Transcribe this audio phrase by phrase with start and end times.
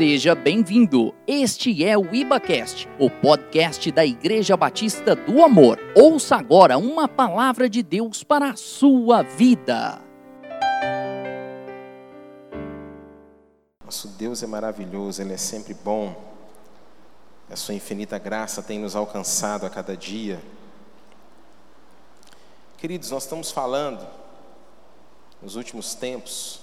[0.00, 1.14] Seja bem-vindo.
[1.26, 5.78] Este é o IbaCast, o podcast da Igreja Batista do Amor.
[5.94, 10.00] Ouça agora uma palavra de Deus para a sua vida.
[13.84, 16.16] Nosso Deus é maravilhoso, Ele é sempre bom.
[17.50, 20.42] A Sua infinita graça tem nos alcançado a cada dia.
[22.78, 24.08] Queridos, nós estamos falando
[25.42, 26.62] nos últimos tempos,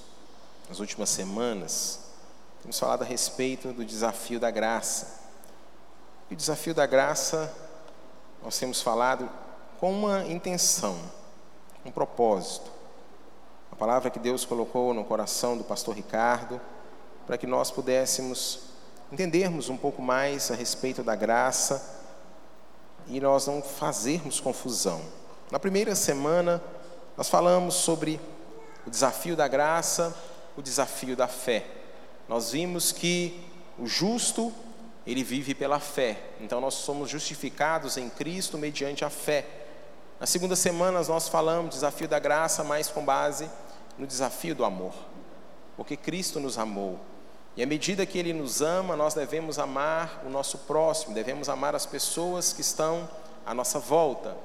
[0.68, 2.07] nas últimas semanas,
[2.68, 5.22] temos falado a respeito do desafio da graça.
[6.30, 7.50] E o desafio da graça,
[8.44, 9.30] nós temos falado
[9.80, 11.00] com uma intenção,
[11.86, 12.70] um propósito.
[13.72, 16.60] A palavra que Deus colocou no coração do pastor Ricardo,
[17.26, 18.60] para que nós pudéssemos
[19.14, 22.02] entendermos um pouco mais a respeito da graça
[23.08, 25.00] e nós não fazermos confusão.
[25.50, 26.62] Na primeira semana,
[27.16, 28.20] nós falamos sobre
[28.86, 30.14] o desafio da graça,
[30.58, 31.77] o desafio da fé.
[32.28, 33.44] Nós vimos que
[33.78, 34.54] o justo,
[35.06, 36.18] ele vive pela fé.
[36.42, 39.46] Então nós somos justificados em Cristo mediante a fé.
[40.20, 43.50] Na segunda semana nós falamos desafio da graça, mas com base
[43.98, 44.94] no desafio do amor.
[45.76, 47.00] Porque Cristo nos amou.
[47.56, 51.74] E à medida que ele nos ama, nós devemos amar o nosso próximo, devemos amar
[51.74, 53.10] as pessoas que estão
[53.46, 54.36] à nossa volta.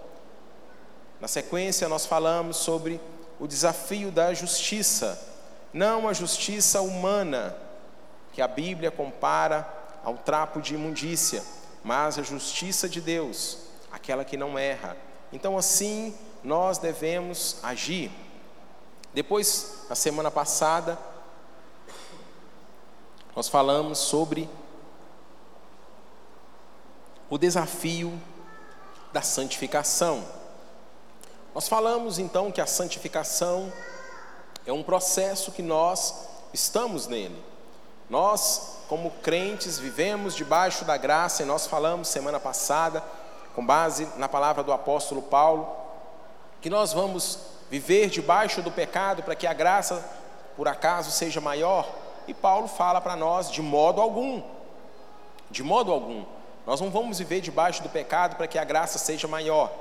[1.21, 3.01] Na sequência, nós falamos sobre
[3.39, 5.21] o desafio da justiça,
[5.73, 7.55] não a justiça humana,
[8.33, 9.69] que a Bíblia compara
[10.05, 11.43] ao trapo de imundícia,
[11.85, 13.59] mas a justiça de Deus,
[13.91, 14.97] aquela que não erra.
[15.33, 18.11] Então, assim, nós devemos agir.
[19.15, 20.99] Depois, na semana passada,
[23.37, 24.49] nós falamos sobre
[27.29, 28.21] o desafio
[29.13, 30.25] da santificação.
[31.55, 33.73] Nós falamos então que a santificação
[34.67, 37.52] é um processo que nós estamos nele.
[38.13, 43.03] Nós, como crentes, vivemos debaixo da graça e nós falamos semana passada,
[43.55, 45.67] com base na palavra do apóstolo Paulo,
[46.61, 47.39] que nós vamos
[47.71, 50.07] viver debaixo do pecado para que a graça,
[50.59, 51.91] por acaso, seja maior.
[52.29, 54.43] E Paulo fala para nós de modo algum,
[55.51, 56.23] de modo algum.
[56.67, 59.73] Nós não vamos viver debaixo do pecado para que a graça seja maior.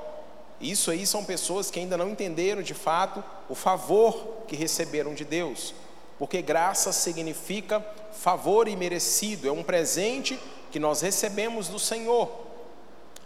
[0.58, 4.16] Isso aí são pessoas que ainda não entenderam de fato o favor
[4.48, 5.74] que receberam de Deus,
[6.22, 10.38] porque graça significa favor imerecido, é um presente
[10.70, 12.30] que nós recebemos do Senhor.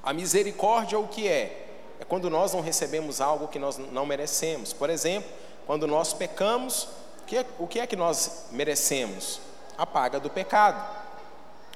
[0.02, 1.66] A misericórdia o que é?
[2.00, 4.72] É quando nós não recebemos algo que nós não merecemos.
[4.72, 5.30] Por exemplo,
[5.66, 6.88] quando nós pecamos,
[7.58, 9.40] o que é que nós merecemos?
[9.76, 10.82] A paga do pecado.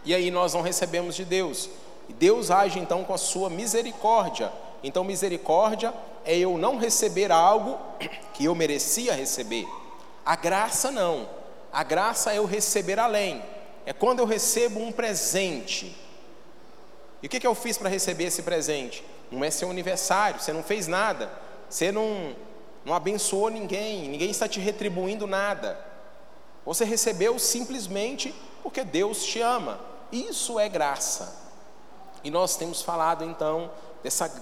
[0.07, 1.69] E aí nós não recebemos de Deus.
[2.09, 4.51] E Deus age então com a sua misericórdia
[4.83, 5.93] então, misericórdia
[6.25, 7.79] é eu não receber algo
[8.35, 9.67] que eu merecia receber.
[10.31, 11.29] A graça não.
[11.73, 13.43] A graça é eu receber além.
[13.85, 15.93] É quando eu recebo um presente.
[17.21, 19.05] E o que, que eu fiz para receber esse presente?
[19.29, 21.29] Não é seu aniversário, você não fez nada.
[21.69, 22.37] Você não,
[22.85, 25.77] não abençoou ninguém, ninguém está te retribuindo nada.
[26.65, 29.81] Você recebeu simplesmente porque Deus te ama.
[30.13, 31.37] Isso é graça.
[32.23, 33.69] E nós temos falado então
[34.01, 34.33] dessa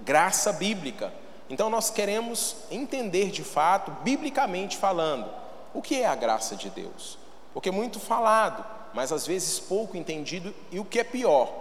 [0.00, 1.12] graça bíblica.
[1.48, 5.30] Então nós queremos entender de fato, biblicamente falando,
[5.72, 7.18] o que é a graça de Deus.
[7.52, 11.52] Porque é muito falado, mas às vezes pouco entendido e o que é pior,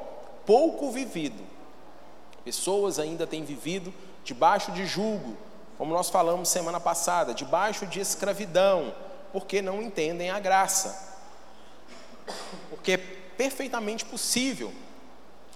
[0.46, 1.44] pouco vivido.
[2.44, 3.94] Pessoas ainda têm vivido
[4.24, 5.38] debaixo de julgo,
[5.78, 8.94] como nós falamos semana passada, debaixo de escravidão,
[9.32, 11.16] porque não entendem a graça.
[12.70, 14.74] Porque é perfeitamente possível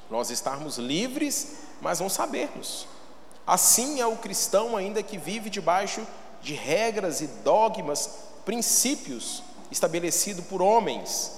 [0.09, 2.87] nós estarmos livres mas não sabermos.
[3.49, 6.05] Assim é o cristão ainda que vive debaixo
[6.39, 8.07] de regras e dogmas,
[8.45, 11.31] princípios estabelecidos por homens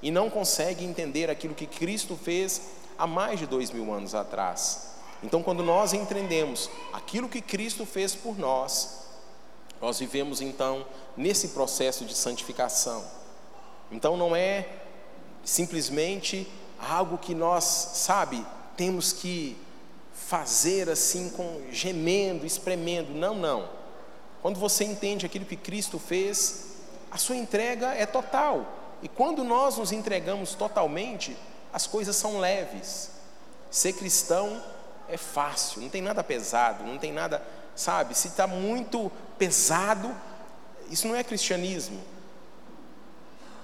[0.00, 2.62] e não consegue entender aquilo que Cristo fez
[2.96, 4.92] há mais de dois mil anos atrás.
[5.22, 9.00] Então, quando nós entendemos aquilo que Cristo fez por nós,
[9.78, 10.86] nós vivemos então
[11.18, 13.04] nesse processo de santificação.
[13.92, 14.66] Então, não é
[15.44, 18.42] simplesmente algo que nós, sabe,
[18.74, 19.54] temos que
[20.26, 23.14] fazer assim com gemendo, espremendo.
[23.14, 23.68] Não, não.
[24.42, 26.66] Quando você entende aquilo que Cristo fez,
[27.10, 28.66] a sua entrega é total.
[29.02, 31.36] E quando nós nos entregamos totalmente,
[31.72, 33.10] as coisas são leves.
[33.70, 34.62] Ser cristão
[35.08, 37.42] é fácil, não tem nada pesado, não tem nada,
[37.74, 38.14] sabe?
[38.14, 40.14] Se está muito pesado,
[40.90, 42.00] isso não é cristianismo.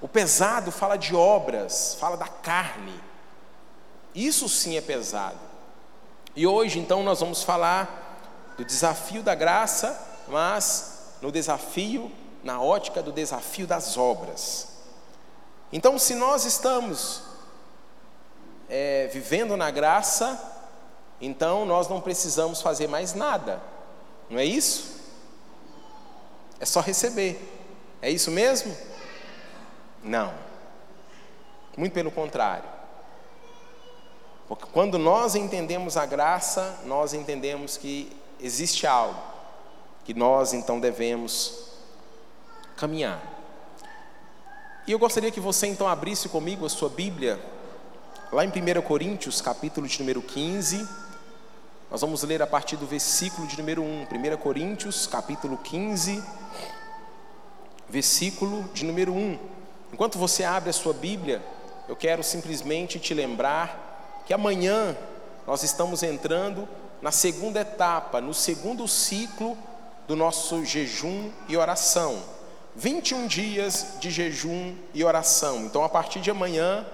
[0.01, 2.99] O pesado fala de obras, fala da carne.
[4.15, 5.54] Isso sim é pesado.
[6.37, 12.11] E hoje, então, nós vamos falar do desafio da graça, mas no desafio,
[12.43, 14.69] na ótica do desafio das obras.
[15.73, 17.23] Então, se nós estamos
[18.69, 20.41] é, vivendo na graça,
[21.21, 23.61] então nós não precisamos fazer mais nada,
[24.29, 25.01] não é isso?
[26.61, 27.41] É só receber,
[28.03, 28.77] é isso mesmo?
[30.03, 30.35] Não,
[31.77, 32.74] muito pelo contrário.
[34.49, 39.35] Porque quando nós entendemos a graça, nós entendemos que existe algo
[40.05, 41.71] que nós então devemos
[42.77, 43.23] caminhar.
[44.87, 47.41] E eu gostaria que você então abrisse comigo a sua Bíblia,
[48.31, 50.87] lá em 1 Coríntios, capítulo de número 15.
[51.91, 54.03] Nós vamos ler a partir do versículo de número 1.
[54.03, 56.23] 1 Coríntios, capítulo 15,
[57.89, 59.39] versículo de número 1.
[59.93, 61.43] Enquanto você abre a sua Bíblia,
[61.89, 63.84] eu quero simplesmente te lembrar
[64.27, 64.97] que amanhã
[65.47, 66.69] nós estamos entrando
[67.03, 69.57] na segunda etapa, no segundo ciclo
[70.07, 72.23] do nosso jejum e oração.
[72.77, 75.65] 21 dias de jejum e oração.
[75.67, 76.87] Então, a partir de amanhã,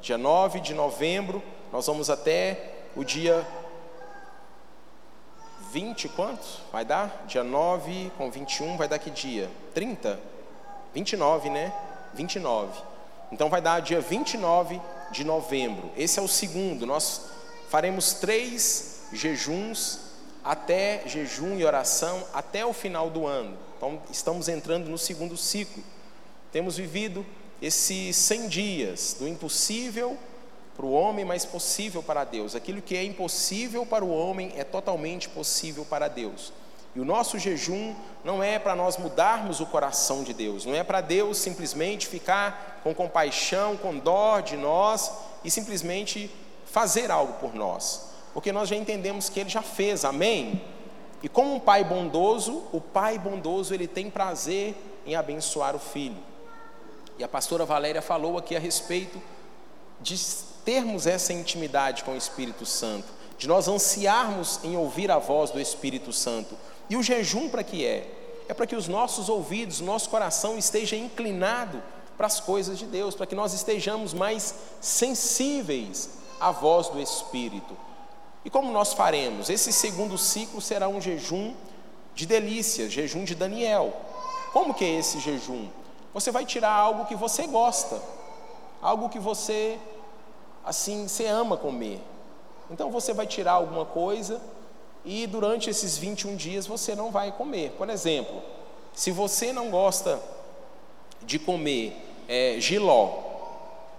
[0.00, 1.42] dia 9 de novembro,
[1.72, 3.46] nós vamos até o dia
[5.70, 6.60] 20, quantos?
[6.72, 7.24] Vai dar?
[7.26, 9.50] Dia 9 com 21, vai dar que dia?
[9.74, 10.18] 30?
[10.94, 11.72] 29, né?
[12.14, 12.72] 29.
[13.30, 15.90] Então, vai dar dia 29 de novembro.
[15.96, 16.86] Esse é o segundo.
[16.86, 17.22] Nós
[17.68, 20.00] faremos três jejuns
[20.44, 23.56] até jejum e oração até o final do ano.
[23.76, 25.82] Então, estamos entrando no segundo ciclo.
[26.50, 27.24] Temos vivido
[27.60, 30.16] esses 100 dias do impossível
[30.76, 32.54] para o homem, mas possível para Deus.
[32.54, 36.52] Aquilo que é impossível para o homem é totalmente possível para Deus.
[36.94, 37.94] E o nosso jejum
[38.24, 42.80] não é para nós mudarmos o coração de Deus, não é para Deus simplesmente ficar
[42.82, 45.12] com compaixão, com dó de nós
[45.44, 46.30] e simplesmente
[46.64, 50.60] fazer algo por nós, porque nós já entendemos que Ele já fez, amém?
[51.22, 54.74] E como um pai bondoso, o pai bondoso ele tem prazer
[55.04, 56.16] em abençoar o filho.
[57.18, 59.20] E a pastora Valéria falou aqui a respeito
[60.00, 60.16] de
[60.64, 65.60] termos essa intimidade com o Espírito Santo, de nós ansiarmos em ouvir a voz do
[65.60, 66.56] Espírito Santo.
[66.88, 68.14] E o jejum para que é?
[68.48, 71.82] É para que os nossos ouvidos, nosso coração esteja inclinado
[72.16, 77.76] para as coisas de Deus, para que nós estejamos mais sensíveis à voz do Espírito.
[78.44, 79.50] E como nós faremos?
[79.50, 81.54] Esse segundo ciclo será um jejum
[82.14, 83.94] de delícias, jejum de Daniel.
[84.52, 85.68] Como que é esse jejum?
[86.14, 88.00] Você vai tirar algo que você gosta,
[88.80, 89.78] algo que você
[90.64, 92.00] assim, você ama comer.
[92.70, 94.40] Então você vai tirar alguma coisa
[95.08, 97.70] e durante esses 21 dias você não vai comer.
[97.78, 98.42] Por exemplo,
[98.92, 100.20] se você não gosta
[101.22, 101.96] de comer
[102.28, 103.08] é, giló,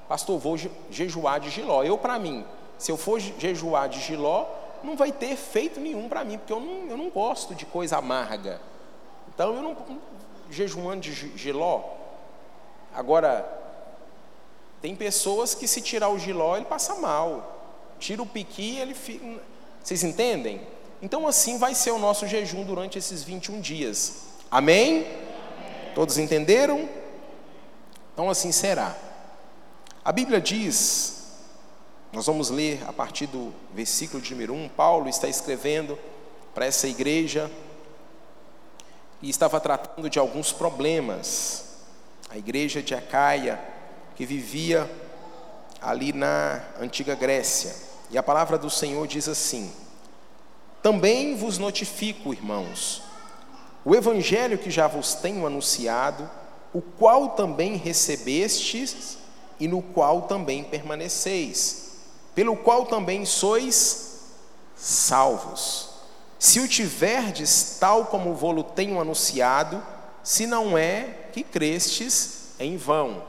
[0.07, 0.56] pastor, vou
[0.91, 1.83] jejuar de giló.
[1.83, 2.45] Eu, para mim,
[2.77, 4.45] se eu for jejuar de giló,
[4.83, 7.97] não vai ter efeito nenhum para mim, porque eu não, eu não gosto de coisa
[7.97, 8.61] amarga.
[9.33, 9.75] Então eu não
[10.51, 11.81] jejuando de giló.
[12.94, 13.50] Agora,
[14.79, 17.56] tem pessoas que se tirar o giló, ele passa mal.
[17.97, 19.25] Tira o piqui, ele fica.
[19.83, 20.61] Vocês entendem?
[21.01, 24.23] Então assim vai ser o nosso jejum durante esses 21 dias.
[24.51, 25.05] Amém?
[25.95, 26.89] Todos entenderam?
[28.13, 28.95] Então assim será.
[30.03, 31.19] A Bíblia diz
[32.11, 34.69] nós vamos ler a partir do versículo de número 1.
[34.69, 35.97] Paulo está escrevendo
[36.55, 37.51] para essa igreja
[39.21, 41.65] e estava tratando de alguns problemas.
[42.27, 43.59] A igreja de Acaia,
[44.15, 44.89] que vivia
[45.79, 47.75] ali na antiga Grécia.
[48.09, 49.71] E a palavra do Senhor diz assim:
[50.81, 53.02] Também vos notifico, irmãos,
[53.83, 56.30] o evangelho que já vos tenho anunciado,
[56.74, 59.18] o qual também recebestes
[59.59, 61.90] e no qual também permaneceis
[62.40, 64.21] pelo qual também sois
[64.74, 65.90] salvos.
[66.40, 69.83] Se o tiverdes tal como vou-lo tenho anunciado,
[70.24, 73.21] se não é que crestes em vão.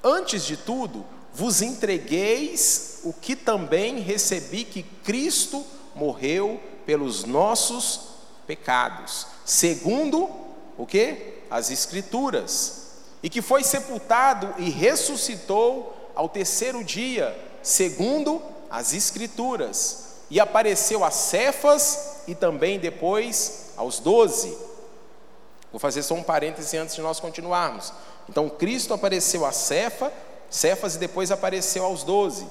[0.00, 8.12] Antes de tudo, vos entregueis o que também recebi que Cristo morreu pelos nossos
[8.46, 10.30] pecados, segundo
[10.78, 11.34] o que?
[11.50, 12.86] As escrituras,
[13.22, 18.40] e que foi sepultado e ressuscitou ao terceiro dia segundo
[18.70, 24.56] as Escrituras, e apareceu a Cefas e também depois aos doze.
[25.72, 27.92] Vou fazer só um parêntese antes de nós continuarmos.
[28.28, 30.12] Então, Cristo apareceu a Cefa,
[30.48, 32.46] Cefas e depois apareceu aos doze.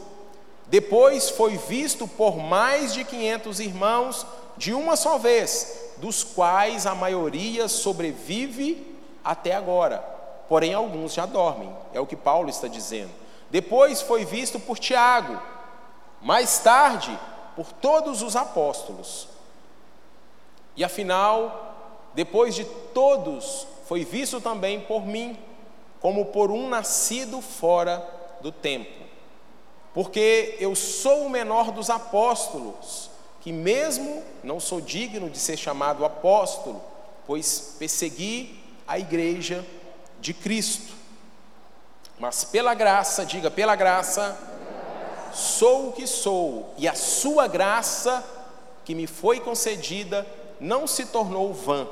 [0.67, 4.25] Depois foi visto por mais de 500 irmãos
[4.57, 9.97] de uma só vez, dos quais a maioria sobrevive até agora.
[10.47, 13.11] Porém, alguns já dormem, é o que Paulo está dizendo.
[13.49, 15.39] Depois foi visto por Tiago,
[16.21, 17.17] mais tarde
[17.55, 19.27] por todos os apóstolos.
[20.75, 25.37] E afinal, depois de todos, foi visto também por mim,
[26.01, 28.05] como por um nascido fora
[28.41, 29.04] do tempo.
[29.95, 33.09] Porque eu sou o menor dos apóstolos,
[33.39, 36.83] que mesmo não sou digno de ser chamado apóstolo,
[37.25, 39.65] pois persegui a igreja
[40.19, 40.93] de Cristo.
[42.19, 44.37] Mas pela graça, diga, pela graça,
[45.33, 48.21] sou o que sou, e a sua graça
[48.83, 50.27] que me foi concedida
[50.59, 51.87] não se tornou vã.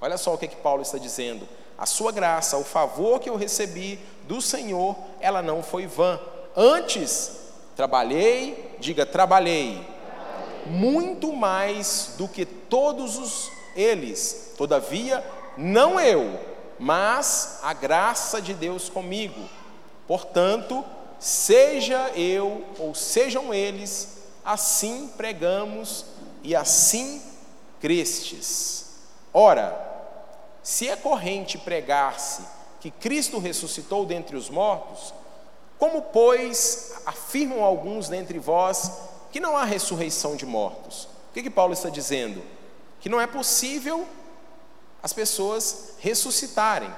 [0.00, 1.48] Olha só o que, que Paulo está dizendo.
[1.76, 3.98] A sua graça, o favor que eu recebi
[4.28, 6.20] do Senhor, ela não foi vã.
[6.60, 7.38] Antes,
[7.76, 9.80] trabalhei, diga, trabalhei,
[10.66, 14.54] muito mais do que todos os eles.
[14.58, 15.24] Todavia,
[15.56, 16.36] não eu,
[16.76, 19.40] mas a graça de Deus comigo.
[20.08, 20.84] Portanto,
[21.20, 26.06] seja eu ou sejam eles, assim pregamos
[26.42, 27.22] e assim
[27.80, 28.96] crestes.
[29.32, 29.80] Ora,
[30.60, 32.42] se é corrente pregar-se
[32.80, 35.14] que Cristo ressuscitou dentre os mortos,
[35.78, 38.92] como, pois, afirmam alguns dentre vós
[39.30, 41.04] que não há ressurreição de mortos?
[41.30, 42.42] O que, que Paulo está dizendo?
[43.00, 44.06] Que não é possível
[45.02, 46.92] as pessoas ressuscitarem.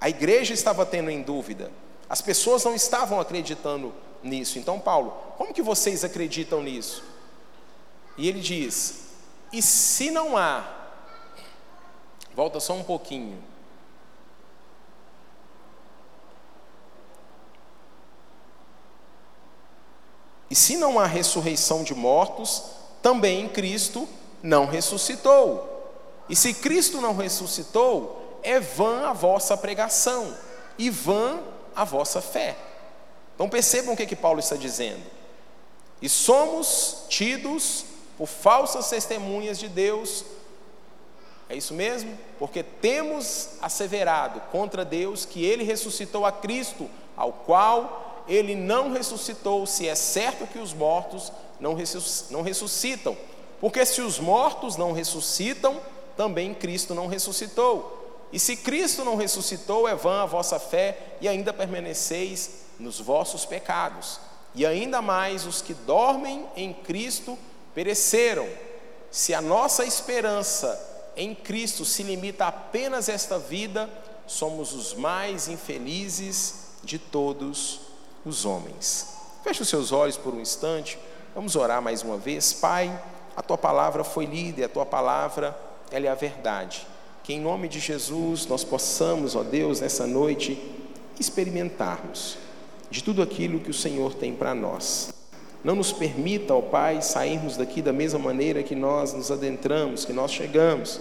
[0.00, 1.70] A igreja estava tendo em dúvida,
[2.08, 3.92] as pessoas não estavam acreditando
[4.22, 4.58] nisso.
[4.58, 7.04] Então, Paulo, como que vocês acreditam nisso?
[8.16, 9.06] E ele diz:
[9.52, 10.64] e se não há,
[12.34, 13.42] volta só um pouquinho.
[20.50, 22.62] E se não há ressurreição de mortos,
[23.02, 24.08] também Cristo
[24.42, 25.72] não ressuscitou.
[26.28, 30.36] E se Cristo não ressuscitou, é vã a vossa pregação
[30.78, 31.40] e vã
[31.74, 32.56] a vossa fé.
[33.34, 35.02] Então percebam o que, que Paulo está dizendo.
[36.00, 37.84] E somos tidos
[38.16, 40.24] por falsas testemunhas de Deus.
[41.48, 42.18] É isso mesmo?
[42.38, 49.66] Porque temos asseverado contra Deus que ele ressuscitou a Cristo, ao qual ele não ressuscitou,
[49.66, 51.74] se é certo que os mortos não
[52.42, 53.16] ressuscitam.
[53.60, 55.80] Porque se os mortos não ressuscitam,
[56.16, 58.28] também Cristo não ressuscitou.
[58.32, 63.44] E se Cristo não ressuscitou, é vã a vossa fé e ainda permaneceis nos vossos
[63.44, 64.20] pecados.
[64.54, 67.38] E ainda mais os que dormem em Cristo
[67.74, 68.48] pereceram.
[69.10, 73.88] Se a nossa esperança em Cristo se limita apenas a esta vida,
[74.26, 77.85] somos os mais infelizes de todos
[78.26, 79.06] os homens.
[79.44, 80.98] Feche os seus olhos por um instante,
[81.34, 82.52] vamos orar mais uma vez.
[82.52, 82.92] Pai,
[83.36, 85.56] a tua palavra foi lida a tua palavra,
[85.90, 86.84] ela é a verdade.
[87.22, 90.60] Que em nome de Jesus nós possamos, ó Deus, nessa noite,
[91.18, 92.36] experimentarmos
[92.90, 95.12] de tudo aquilo que o Senhor tem para nós.
[95.62, 100.12] Não nos permita, ó Pai, sairmos daqui da mesma maneira que nós nos adentramos, que
[100.12, 101.00] nós chegamos,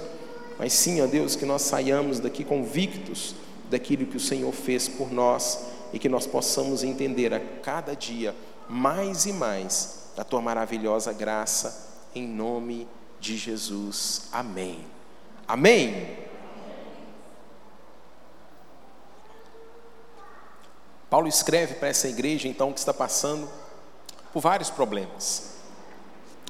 [0.58, 3.36] mas sim, ó Deus, que nós saiamos daqui convictos
[3.70, 8.36] daquilo que o Senhor fez por nós e que nós possamos entender a cada dia
[8.68, 12.86] mais e mais da tua maravilhosa graça, em nome
[13.18, 14.24] de Jesus.
[14.30, 14.84] Amém.
[15.48, 16.18] Amém.
[21.10, 23.48] Paulo escreve para essa igreja então que está passando
[24.34, 25.52] por vários problemas.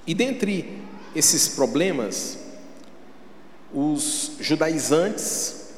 [0.07, 0.81] E dentre
[1.15, 2.39] esses problemas,
[3.71, 5.69] os judaizantes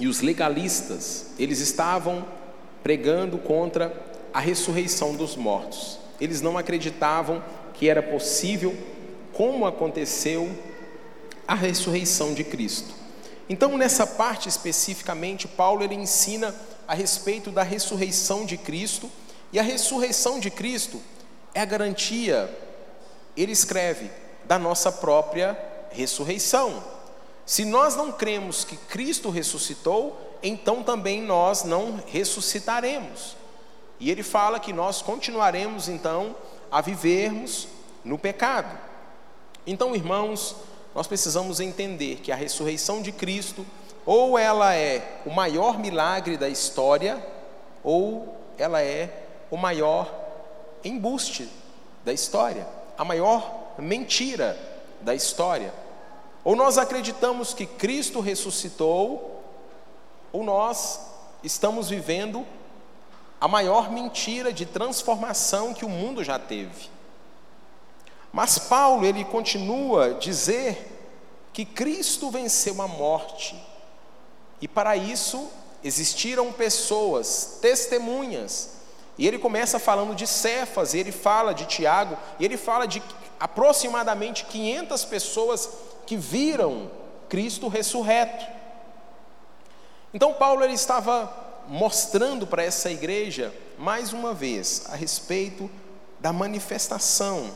[0.00, 2.26] e os legalistas, eles estavam
[2.84, 3.92] pregando contra
[4.32, 5.98] a ressurreição dos mortos.
[6.20, 8.76] Eles não acreditavam que era possível,
[9.32, 10.48] como aconteceu
[11.48, 12.94] a ressurreição de Cristo.
[13.48, 16.54] Então, nessa parte especificamente, Paulo ele ensina
[16.86, 19.10] a respeito da ressurreição de Cristo,
[19.50, 21.00] e a ressurreição de Cristo
[21.54, 22.54] é a garantia,
[23.36, 24.10] ele escreve,
[24.44, 25.58] da nossa própria
[25.90, 26.84] ressurreição.
[27.46, 33.34] Se nós não cremos que Cristo ressuscitou, então também nós não ressuscitaremos.
[33.98, 36.36] E ele fala que nós continuaremos então
[36.70, 37.66] a vivermos
[38.04, 38.78] no pecado.
[39.66, 40.54] Então, irmãos,
[40.94, 43.64] nós precisamos entender que a ressurreição de Cristo,
[44.04, 47.24] ou ela é o maior milagre da história,
[47.82, 50.12] ou ela é o maior
[50.84, 51.48] embuste
[52.04, 54.58] da história, a maior mentira
[55.00, 55.72] da história.
[56.44, 59.33] Ou nós acreditamos que Cristo ressuscitou,
[60.34, 60.98] ou nós
[61.44, 62.44] estamos vivendo
[63.40, 66.90] a maior mentira de transformação que o mundo já teve.
[68.32, 70.90] Mas Paulo, ele continua a dizer
[71.52, 73.54] que Cristo venceu a morte.
[74.60, 75.48] E para isso
[75.84, 78.70] existiram pessoas, testemunhas,
[79.16, 83.00] e ele começa falando de Cefas, ele fala de Tiago, ele fala de
[83.38, 85.68] aproximadamente 500 pessoas
[86.04, 86.90] que viram
[87.28, 88.53] Cristo ressurreto.
[90.14, 91.28] Então Paulo ele estava
[91.66, 95.68] mostrando para essa igreja mais uma vez a respeito
[96.20, 97.50] da manifestação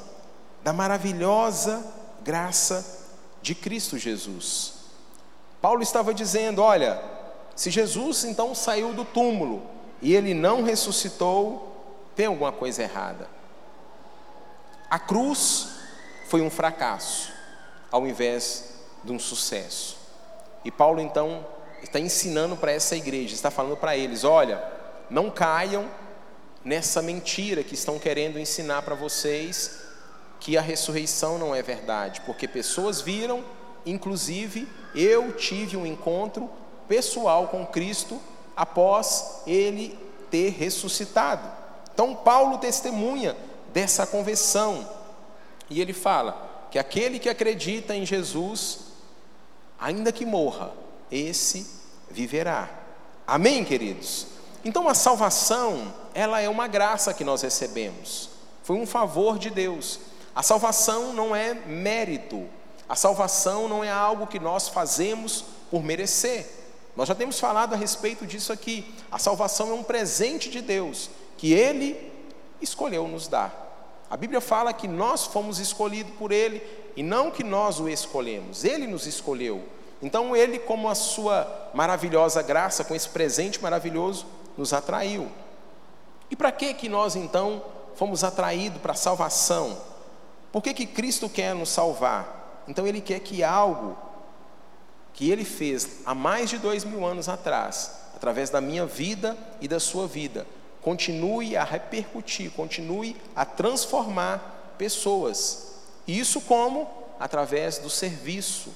[0.64, 1.84] da maravilhosa
[2.22, 3.06] graça
[3.40, 4.74] de Cristo Jesus.
[5.62, 7.00] Paulo estava dizendo: olha,
[7.54, 9.62] se Jesus então saiu do túmulo
[10.02, 13.28] e ele não ressuscitou, tem alguma coisa errada.
[14.90, 15.68] A cruz
[16.28, 17.32] foi um fracasso,
[17.90, 18.74] ao invés
[19.04, 19.96] de um sucesso.
[20.64, 21.46] E Paulo então
[21.82, 24.62] está ensinando para essa igreja, está falando para eles: olha,
[25.10, 25.88] não caiam
[26.64, 29.80] nessa mentira que estão querendo ensinar para vocês
[30.40, 33.44] que a ressurreição não é verdade, porque pessoas viram,
[33.84, 36.50] inclusive eu tive um encontro
[36.86, 38.20] pessoal com Cristo
[38.56, 39.98] após ele
[40.30, 41.48] ter ressuscitado.
[41.92, 43.36] Então Paulo testemunha
[43.72, 44.88] dessa conversão
[45.70, 48.80] e ele fala que aquele que acredita em Jesus,
[49.78, 50.72] ainda que morra,
[51.10, 51.66] esse
[52.10, 52.68] viverá.
[53.26, 54.26] Amém, queridos?
[54.64, 58.30] Então a salvação, ela é uma graça que nós recebemos.
[58.62, 60.00] Foi um favor de Deus.
[60.34, 62.46] A salvação não é mérito.
[62.88, 66.46] A salvação não é algo que nós fazemos por merecer.
[66.96, 68.94] Nós já temos falado a respeito disso aqui.
[69.10, 71.96] A salvação é um presente de Deus que ele
[72.60, 73.68] escolheu nos dar.
[74.10, 76.62] A Bíblia fala que nós fomos escolhidos por ele
[76.96, 78.64] e não que nós o escolhemos.
[78.64, 79.62] Ele nos escolheu.
[80.00, 84.26] Então ele, como a sua maravilhosa graça, com esse presente maravilhoso,
[84.56, 85.28] nos atraiu.
[86.30, 87.62] E para que que nós então
[87.94, 89.76] fomos atraídos para a salvação?
[90.52, 92.64] Por que que Cristo quer nos salvar?
[92.68, 93.96] Então ele quer que algo
[95.12, 99.66] que ele fez há mais de dois mil anos atrás, através da minha vida e
[99.66, 100.46] da sua vida,
[100.80, 105.74] continue a repercutir, continue a transformar pessoas.
[106.06, 106.88] Isso como?
[107.18, 108.72] Através do serviço,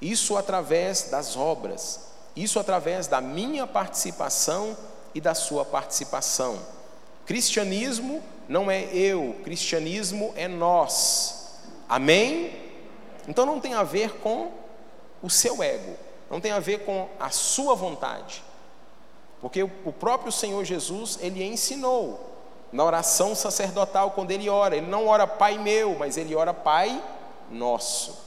[0.00, 4.76] isso através das obras, isso através da minha participação
[5.14, 6.58] e da sua participação.
[7.24, 11.60] Cristianismo não é eu, cristianismo é nós.
[11.88, 12.52] Amém?
[13.26, 14.52] Então não tem a ver com
[15.22, 15.96] o seu ego,
[16.30, 18.42] não tem a ver com a sua vontade.
[19.40, 22.34] Porque o próprio Senhor Jesus, ele ensinou
[22.72, 27.02] na oração sacerdotal quando ele ora, ele não ora Pai meu, mas ele ora Pai
[27.50, 28.25] nosso.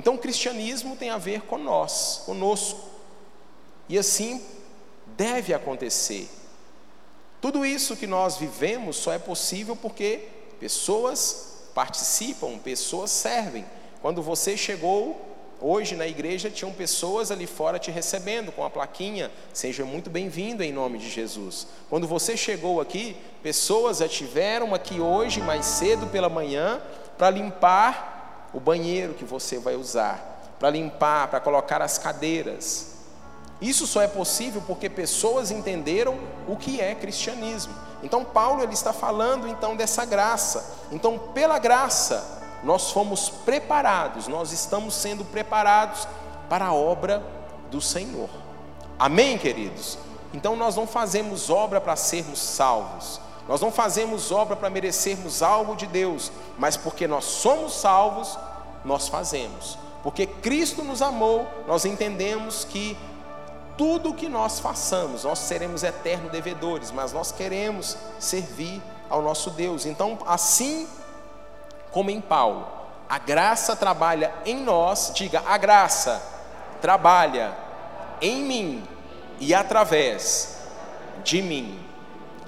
[0.00, 2.80] Então o cristianismo tem a ver com nós, conosco.
[3.86, 4.42] E assim
[5.08, 6.26] deve acontecer.
[7.38, 10.26] Tudo isso que nós vivemos só é possível porque
[10.58, 13.66] pessoas participam, pessoas servem.
[14.00, 15.20] Quando você chegou
[15.60, 20.62] hoje na igreja, tinham pessoas ali fora te recebendo com a plaquinha, seja muito bem-vindo
[20.62, 21.66] em nome de Jesus.
[21.90, 26.80] Quando você chegou aqui, pessoas já tiveram aqui hoje, mais cedo pela manhã,
[27.18, 28.19] para limpar
[28.52, 32.94] o banheiro que você vai usar, para limpar, para colocar as cadeiras.
[33.60, 37.74] Isso só é possível porque pessoas entenderam o que é cristianismo.
[38.02, 40.78] Então Paulo ele está falando então dessa graça.
[40.90, 46.06] Então pela graça nós fomos preparados, nós estamos sendo preparados
[46.48, 47.22] para a obra
[47.70, 48.28] do Senhor.
[48.98, 49.98] Amém, queridos?
[50.32, 53.20] Então nós não fazemos obra para sermos salvos.
[53.50, 58.38] Nós não fazemos obra para merecermos algo de Deus, mas porque nós somos salvos,
[58.84, 59.76] nós fazemos.
[60.04, 62.96] Porque Cristo nos amou, nós entendemos que
[63.76, 69.84] tudo que nós façamos, nós seremos eternos devedores, mas nós queremos servir ao nosso Deus.
[69.84, 70.88] Então, assim
[71.90, 72.68] como em Paulo,
[73.08, 76.22] a graça trabalha em nós, diga, a graça
[76.80, 77.52] trabalha
[78.20, 78.88] em mim
[79.40, 80.56] e através
[81.24, 81.89] de mim.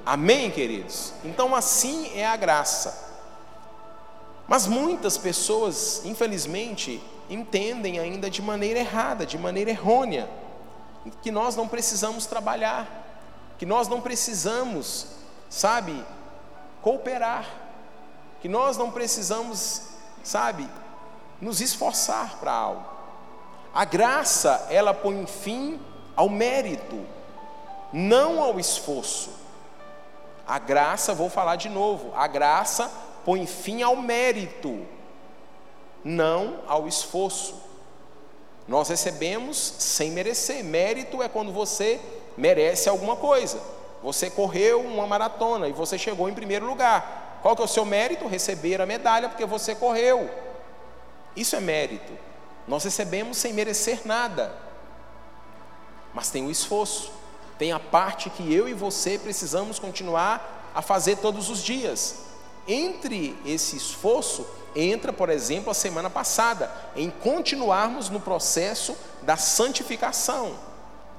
[0.05, 1.13] Amém, queridos?
[1.25, 3.11] Então, assim é a graça.
[4.49, 10.29] Mas muitas pessoas, infelizmente, entendem ainda de maneira errada, de maneira errônea,
[11.23, 12.87] que nós não precisamos trabalhar,
[13.59, 15.07] que nós não precisamos,
[15.49, 16.05] sabe,
[16.83, 17.47] cooperar,
[18.41, 19.83] que nós não precisamos,
[20.23, 20.69] sabe,
[21.41, 22.85] nos esforçar para algo.
[23.73, 25.81] A graça, ela põe fim
[26.15, 27.01] ao mérito,
[27.93, 29.42] não ao esforço.
[30.47, 32.91] A graça, vou falar de novo, a graça
[33.25, 34.87] põe fim ao mérito,
[36.05, 37.55] não ao esforço.
[38.67, 40.65] Nós recebemos sem merecer.
[40.65, 42.01] Mérito é quando você
[42.37, 43.61] merece alguma coisa.
[44.03, 47.39] Você correu uma maratona e você chegou em primeiro lugar.
[47.43, 48.27] Qual que é o seu mérito?
[48.27, 50.31] Receber a medalha porque você correu.
[51.37, 52.13] Isso é mérito.
[52.67, 54.55] Nós recebemos sem merecer nada.
[56.15, 57.13] Mas tem o esforço
[57.59, 62.17] tem a parte que eu e você precisamos continuar a fazer todos os dias.
[62.67, 70.55] Entre esse esforço, entra, por exemplo, a semana passada, em continuarmos no processo da santificação.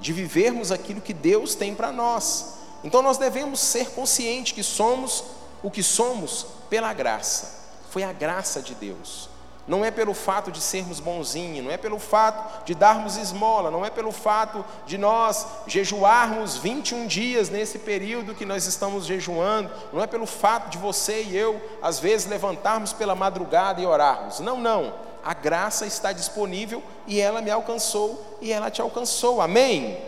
[0.00, 2.56] de vivermos aquilo que Deus tem para nós.
[2.82, 5.24] Então nós devemos ser conscientes que somos
[5.62, 7.64] o que somos pela graça.
[7.90, 9.30] Foi a graça de Deus.
[9.66, 13.84] Não é pelo fato de sermos bonzinhos, não é pelo fato de darmos esmola, não
[13.84, 20.02] é pelo fato de nós jejuarmos 21 dias nesse período que nós estamos jejuando, não
[20.02, 24.40] é pelo fato de você e eu, às vezes, levantarmos pela madrugada e orarmos.
[24.40, 24.92] Não, não.
[25.24, 29.40] A graça está disponível e ela me alcançou e ela te alcançou.
[29.40, 29.98] Amém?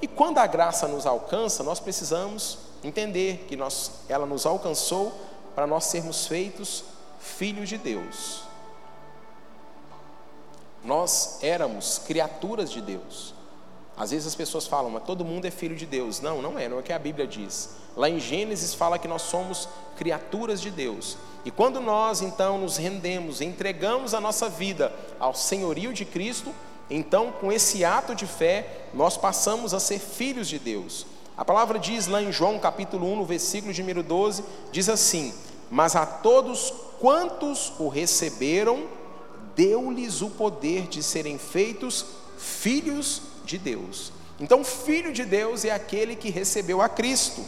[0.00, 5.12] E quando a graça nos alcança, nós precisamos entender que nós, ela nos alcançou
[5.54, 6.84] para nós sermos feitos
[7.20, 8.49] filhos de Deus.
[10.84, 13.34] Nós éramos criaturas de Deus.
[13.96, 16.20] Às vezes as pessoas falam, mas todo mundo é filho de Deus.
[16.20, 17.70] Não, não é, não é o que a Bíblia diz.
[17.96, 21.18] Lá em Gênesis fala que nós somos criaturas de Deus.
[21.44, 26.54] E quando nós então nos rendemos, entregamos a nossa vida ao senhorio de Cristo,
[26.88, 31.06] então com esse ato de fé, nós passamos a ser filhos de Deus.
[31.36, 35.34] A palavra diz lá em João capítulo 1, no versículo de número 12, diz assim:
[35.70, 38.84] Mas a todos quantos o receberam,
[39.54, 42.04] deu-lhes o poder de serem feitos
[42.38, 44.12] filhos de Deus.
[44.38, 47.44] Então, filho de Deus é aquele que recebeu a Cristo,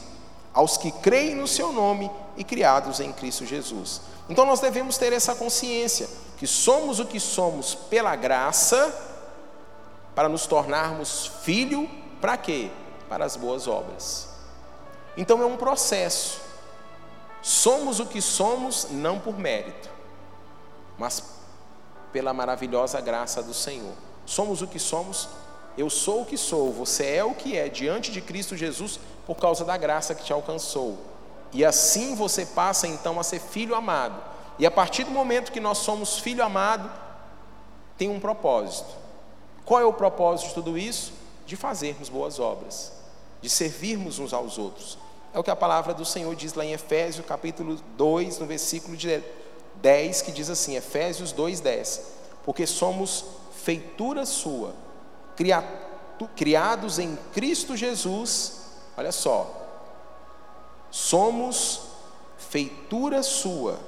[0.52, 4.02] aos que creem no seu nome e criados em Cristo Jesus.
[4.28, 8.94] Então, nós devemos ter essa consciência que somos o que somos pela graça,
[10.14, 11.88] para nos tornarmos filho,
[12.20, 12.70] para quê?
[13.08, 14.28] Para as boas obras.
[15.16, 16.40] Então, é um processo.
[17.40, 19.88] Somos o que somos não por mérito,
[20.98, 21.22] mas
[22.12, 23.94] pela maravilhosa graça do Senhor.
[24.26, 25.28] Somos o que somos,
[25.76, 29.36] eu sou o que sou, você é o que é diante de Cristo Jesus por
[29.36, 30.98] causa da graça que te alcançou.
[31.52, 34.22] E assim você passa então a ser filho amado.
[34.58, 36.90] E a partir do momento que nós somos filho amado,
[37.96, 38.90] tem um propósito.
[39.64, 41.12] Qual é o propósito de tudo isso?
[41.46, 42.92] De fazermos boas obras,
[43.40, 44.98] de servirmos uns aos outros.
[45.32, 48.96] É o que a palavra do Senhor diz lá em Efésios, capítulo 2, no versículo
[49.82, 52.02] 10, que diz assim, Efésios 2, 10.
[52.44, 54.74] Porque somos feitura sua,
[56.36, 58.62] criados em Cristo Jesus,
[58.96, 59.50] olha só,
[60.90, 61.82] somos
[62.36, 63.78] feitura sua,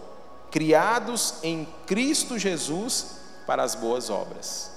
[0.51, 4.73] criados em Cristo Jesus para as boas obras.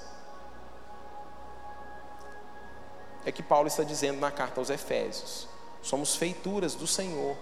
[3.25, 5.47] É que Paulo está dizendo na carta aos Efésios:
[5.81, 7.35] somos feituras do Senhor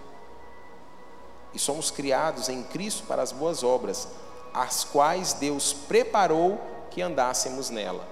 [1.54, 4.08] e somos criados em Cristo para as boas obras,
[4.52, 8.06] as quais Deus preparou que andássemos nela.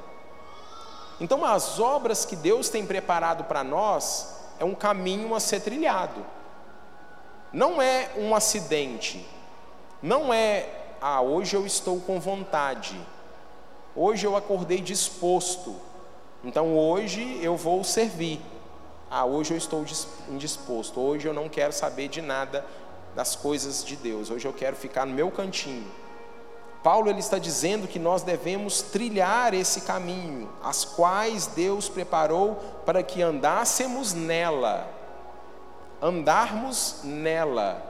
[1.21, 6.25] Então, as obras que Deus tem preparado para nós é um caminho a ser trilhado.
[7.53, 9.25] Não é um acidente.
[10.03, 10.69] Não é,
[11.01, 13.01] ah, hoje eu estou com vontade.
[13.95, 15.77] Hoje eu acordei disposto.
[16.43, 18.41] Então hoje eu vou servir.
[19.09, 19.85] Ah, hoje eu estou
[20.29, 21.01] indisposto.
[21.01, 22.65] Hoje eu não quero saber de nada
[23.15, 24.31] das coisas de Deus.
[24.31, 25.91] Hoje eu quero ficar no meu cantinho.
[26.83, 33.03] Paulo ele está dizendo que nós devemos trilhar esse caminho, as quais Deus preparou para
[33.03, 34.87] que andássemos nela.
[36.03, 37.83] Andarmos nela.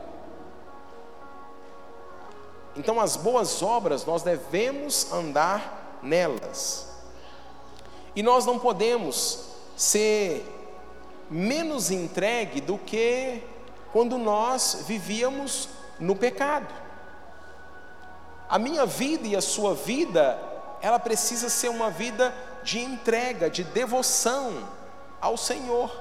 [2.77, 6.89] Então, as boas obras nós devemos andar nelas.
[8.15, 10.45] E nós não podemos ser
[11.31, 13.43] menos entregue do que
[13.95, 15.69] quando nós vivíamos
[16.01, 16.67] no pecado.
[18.49, 20.37] A minha vida e a sua vida,
[20.83, 24.69] ela precisa ser uma vida de entrega, de devoção
[25.21, 25.95] ao Senhor.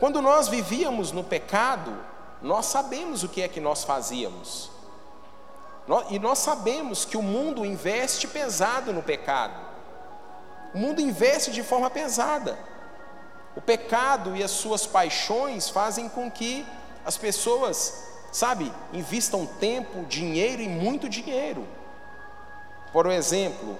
[0.00, 1.96] Quando nós vivíamos no pecado,
[2.42, 4.68] nós sabemos o que é que nós fazíamos.
[6.10, 9.54] E nós sabemos que o mundo investe pesado no pecado.
[10.74, 12.58] O mundo investe de forma pesada.
[13.54, 16.66] O pecado e as suas paixões fazem com que
[17.08, 21.66] as pessoas, sabe, investam tempo, dinheiro e muito dinheiro.
[22.92, 23.78] Por exemplo,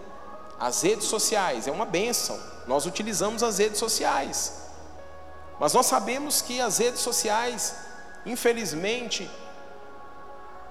[0.58, 2.40] as redes sociais é uma benção.
[2.66, 4.62] Nós utilizamos as redes sociais.
[5.60, 7.76] Mas nós sabemos que as redes sociais,
[8.24, 9.30] infelizmente,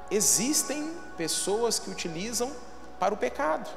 [0.10, 2.52] existem pessoas que utilizam
[3.00, 3.70] para o pecado.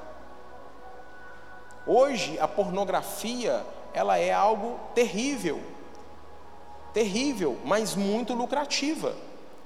[1.86, 3.62] Hoje a pornografia,
[3.92, 5.62] ela é algo terrível
[6.92, 9.14] terrível, mas muito lucrativa.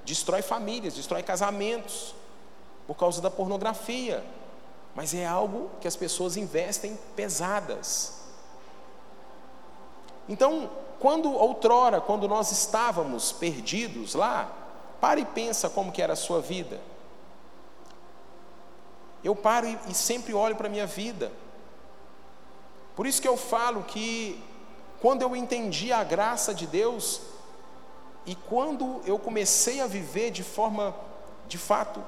[0.05, 2.15] Destrói famílias, destrói casamentos
[2.87, 4.25] por causa da pornografia.
[4.95, 8.21] Mas é algo que as pessoas investem pesadas.
[10.29, 14.51] Então, quando outrora, quando nós estávamos perdidos lá,
[15.01, 16.81] para e pensa como que era a sua vida.
[19.23, 21.33] Eu paro e, e sempre olho para a minha vida.
[22.95, 24.43] Por isso que eu falo que
[25.05, 27.21] quando eu entendi a graça de Deus
[28.25, 30.95] e quando eu comecei a viver de forma,
[31.47, 32.03] de fato,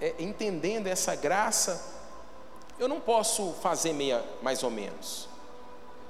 [0.00, 1.80] é, entendendo essa graça,
[2.80, 5.28] eu não posso fazer meia, mais ou menos.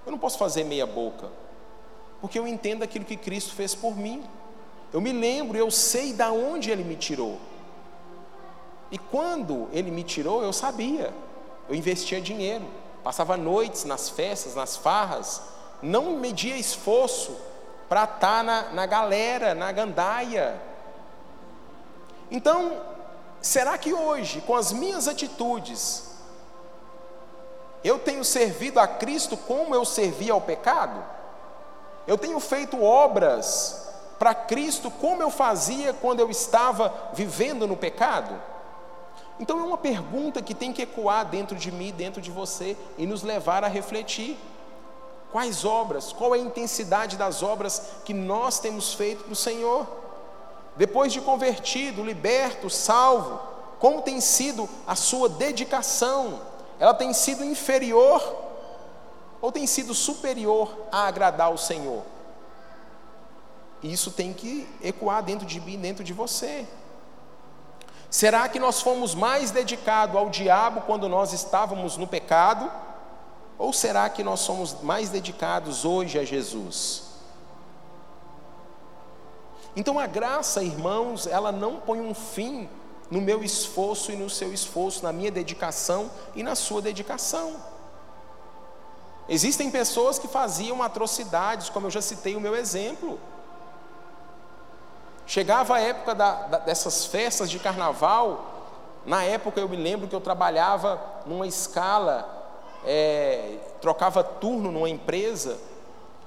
[0.07, 1.29] Eu não posso fazer meia boca,
[2.23, 4.25] porque eu entendo aquilo que Cristo fez por mim.
[4.91, 7.39] Eu me lembro, eu sei da onde Ele me tirou.
[8.91, 11.13] E quando Ele me tirou, eu sabia.
[11.69, 12.65] Eu investia dinheiro,
[13.05, 17.37] passava noites nas festas, nas farras, não media esforço
[17.89, 20.61] para estar tá na, na galera, na gandaia.
[22.31, 22.81] Então,
[23.41, 26.11] será que hoje, com as minhas atitudes,
[27.85, 31.05] eu tenho servido a Cristo como eu servia ao pecado?
[32.07, 38.41] Eu tenho feito obras para Cristo como eu fazia quando eu estava vivendo no pecado?
[39.39, 43.07] Então é uma pergunta que tem que ecoar dentro de mim, dentro de você e
[43.07, 44.39] nos levar a refletir.
[45.33, 46.13] Quais obras?
[46.13, 49.87] Qual é a intensidade das obras que nós temos feito para o Senhor?
[50.77, 53.41] Depois de convertido, liberto, salvo,
[53.79, 56.41] como tem sido a sua dedicação?
[56.79, 58.23] Ela tem sido inferior
[59.41, 62.03] ou tem sido superior a agradar ao Senhor?
[63.83, 66.67] Isso tem que ecoar dentro de mim, dentro de você.
[68.11, 72.71] Será que nós fomos mais dedicados ao diabo quando nós estávamos no pecado?
[73.63, 77.05] Ou será que nós somos mais dedicados hoje a Jesus?
[79.77, 82.69] Então a graça, irmãos, ela não põe um fim
[83.09, 87.55] no meu esforço e no seu esforço, na minha dedicação e na sua dedicação.
[89.29, 93.17] Existem pessoas que faziam atrocidades, como eu já citei o meu exemplo.
[95.25, 98.45] Chegava a época da, da, dessas festas de carnaval,
[99.07, 102.42] na época eu me lembro que eu trabalhava numa escala,
[102.85, 105.59] é, trocava turno numa empresa,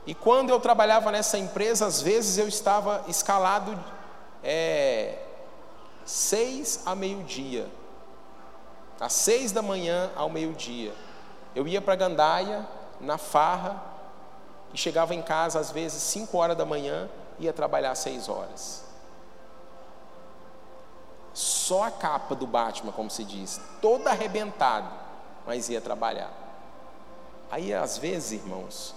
[0.06, 3.78] e quando eu trabalhava nessa empresa, às vezes eu estava escalado
[4.44, 5.18] é,
[6.06, 7.68] seis a meio-dia,
[9.00, 10.94] às seis da manhã ao meio-dia.
[11.56, 12.68] Eu ia para Gandaia,
[13.02, 13.82] na farra,
[14.74, 18.86] e chegava em casa às vezes cinco horas da manhã, ia trabalhar seis horas
[21.36, 24.88] só a capa do Batman, como se diz, todo arrebentado,
[25.46, 26.32] mas ia trabalhar.
[27.56, 28.94] Aí, às vezes, irmãos,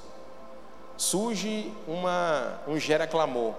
[0.97, 3.55] surge uma, um gera clamor,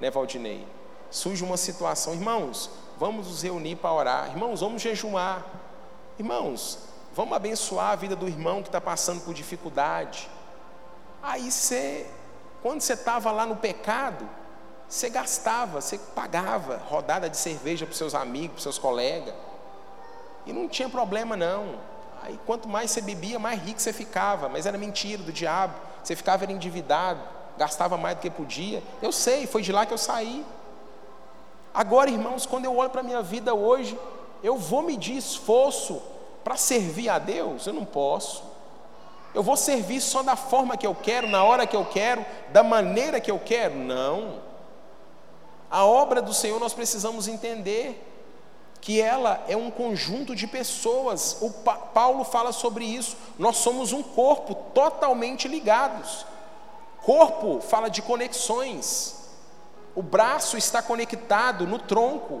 [0.00, 0.64] né, Valdinei?
[1.10, 5.44] Surge uma situação, irmãos, vamos nos reunir para orar, irmãos, vamos jejuar,
[6.20, 6.78] irmãos,
[7.16, 10.30] vamos abençoar a vida do irmão que está passando por dificuldade.
[11.20, 12.08] Aí você,
[12.62, 14.24] quando você estava lá no pecado,
[14.88, 19.34] você gastava, você pagava rodada de cerveja para seus amigos, para seus colegas.
[20.46, 21.97] E não tinha problema não.
[22.22, 24.48] Aí quanto mais você bebia, mais rico você ficava.
[24.48, 25.74] Mas era mentira do diabo.
[26.02, 27.20] Você ficava era endividado,
[27.56, 28.82] gastava mais do que podia.
[29.02, 30.44] Eu sei, foi de lá que eu saí.
[31.74, 33.98] Agora, irmãos, quando eu olho para a minha vida hoje,
[34.42, 36.00] eu vou medir esforço
[36.42, 37.66] para servir a Deus?
[37.66, 38.42] Eu não posso.
[39.34, 42.62] Eu vou servir só da forma que eu quero, na hora que eu quero, da
[42.62, 43.76] maneira que eu quero?
[43.76, 44.40] Não.
[45.70, 48.07] A obra do Senhor nós precisamos entender
[48.88, 51.36] que ela é um conjunto de pessoas.
[51.42, 53.18] O pa Paulo fala sobre isso.
[53.38, 56.24] Nós somos um corpo totalmente ligados.
[57.02, 59.28] Corpo fala de conexões.
[59.94, 62.40] O braço está conectado no tronco.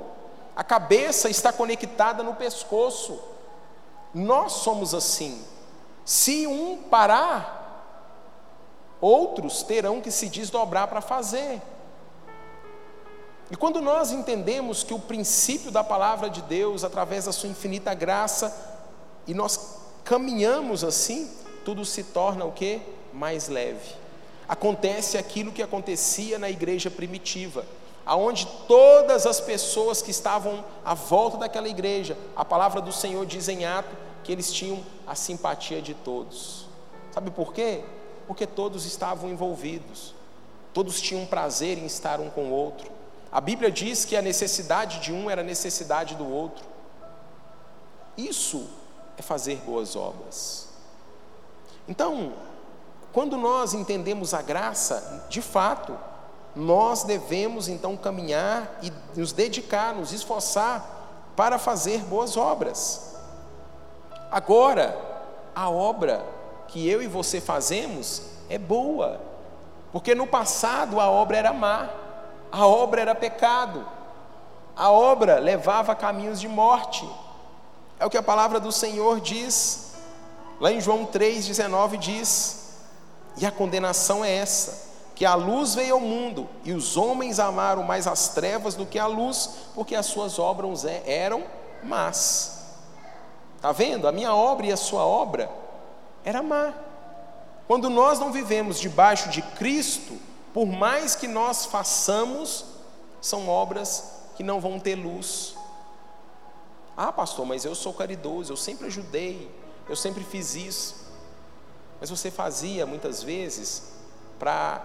[0.56, 3.20] A cabeça está conectada no pescoço.
[4.14, 5.44] Nós somos assim.
[6.02, 7.84] Se um parar,
[9.02, 11.60] outros terão que se desdobrar para fazer.
[13.50, 17.94] E quando nós entendemos que o princípio da palavra de Deus, através da sua infinita
[17.94, 18.54] graça,
[19.26, 21.30] e nós caminhamos assim,
[21.64, 22.80] tudo se torna o que?
[23.12, 23.94] Mais leve.
[24.46, 27.64] Acontece aquilo que acontecia na igreja primitiva,
[28.04, 33.48] aonde todas as pessoas que estavam à volta daquela igreja, a palavra do Senhor diz
[33.48, 36.66] em ato que eles tinham a simpatia de todos.
[37.12, 37.82] Sabe por quê?
[38.26, 40.14] Porque todos estavam envolvidos.
[40.72, 42.97] Todos tinham prazer em estar um com o outro.
[43.30, 46.64] A Bíblia diz que a necessidade de um era a necessidade do outro.
[48.16, 48.68] Isso
[49.16, 50.68] é fazer boas obras.
[51.86, 52.32] Então,
[53.12, 55.96] quando nós entendemos a graça, de fato,
[56.54, 63.14] nós devemos então caminhar e nos dedicar, nos esforçar para fazer boas obras.
[64.30, 64.96] Agora,
[65.54, 66.24] a obra
[66.66, 69.20] que eu e você fazemos é boa,
[69.92, 71.88] porque no passado a obra era má.
[72.50, 73.86] A obra era pecado.
[74.76, 77.08] A obra levava a caminhos de morte.
[77.98, 79.94] É o que a palavra do Senhor diz.
[80.60, 82.76] Lá em João 3,19 diz:
[83.36, 87.82] E a condenação é essa: que a luz veio ao mundo e os homens amaram
[87.82, 91.42] mais as trevas do que a luz, porque as suas obras é, eram
[91.82, 92.58] más.
[93.56, 94.06] Está vendo?
[94.06, 95.50] A minha obra e a sua obra
[96.24, 96.72] era má.
[97.66, 100.16] Quando nós não vivemos debaixo de Cristo,
[100.58, 102.64] por mais que nós façamos,
[103.20, 105.54] são obras que não vão ter luz.
[106.96, 109.48] Ah, pastor, mas eu sou caridoso, eu sempre ajudei,
[109.88, 110.96] eu sempre fiz isso.
[112.00, 113.92] Mas você fazia muitas vezes
[114.36, 114.84] para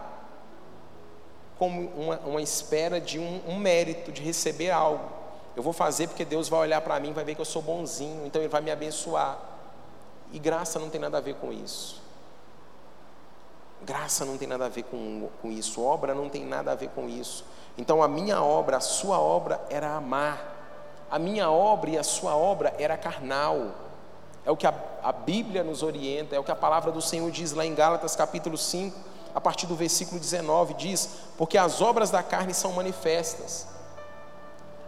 [1.57, 5.09] como uma, uma, espera de um, um mérito, de receber algo.
[5.55, 8.27] Eu vou fazer porque Deus vai olhar para mim, vai ver que eu sou bonzinho,
[8.27, 9.39] então Ele vai me abençoar.
[10.31, 12.02] E graça não tem nada a ver com isso.
[13.85, 16.89] Graça não tem nada a ver com, com isso, obra não tem nada a ver
[16.89, 17.45] com isso.
[17.77, 20.53] Então a minha obra, a sua obra era amar.
[21.11, 23.71] A minha obra e a sua obra era carnal.
[24.45, 27.29] É o que a, a Bíblia nos orienta, é o que a palavra do Senhor
[27.29, 28.97] diz lá em Gálatas capítulo 5,
[29.35, 33.67] a partir do versículo 19, diz: Porque as obras da carne são manifestas.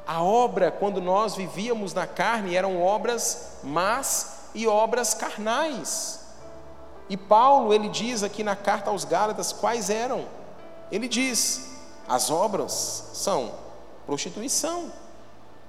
[0.07, 6.24] A obra, quando nós vivíamos na carne, eram obras más e obras carnais.
[7.09, 10.25] E Paulo, ele diz aqui na carta aos Gálatas quais eram.
[10.91, 11.69] Ele diz:
[12.07, 13.53] as obras são
[14.05, 14.91] prostituição,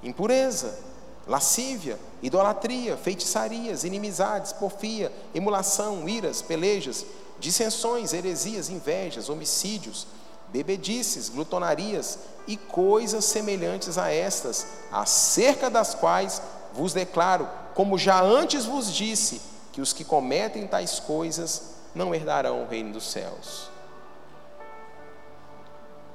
[0.03, 0.79] impureza,
[1.27, 7.05] lascívia, idolatria, feitiçarias, inimizades, porfia, emulação, iras, pelejas,
[7.39, 10.07] dissensões, heresias, invejas, homicídios,
[10.49, 16.41] bebedices, glutonarias e coisas semelhantes a estas, acerca das quais
[16.73, 19.41] vos declaro, como já antes vos disse,
[19.77, 23.69] que os que cometem tais coisas não herdarão o reino dos céus.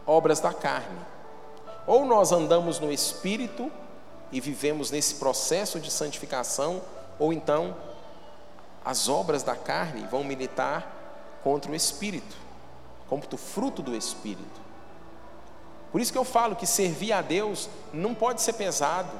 [0.03, 0.99] Obras da carne.
[1.85, 3.71] Ou nós andamos no espírito
[4.31, 6.81] e vivemos nesse processo de santificação,
[7.19, 7.77] ou então
[8.83, 12.35] as obras da carne vão militar contra o espírito,
[13.07, 14.59] contra o fruto do espírito.
[15.91, 19.11] Por isso que eu falo que servir a Deus não pode ser pesado.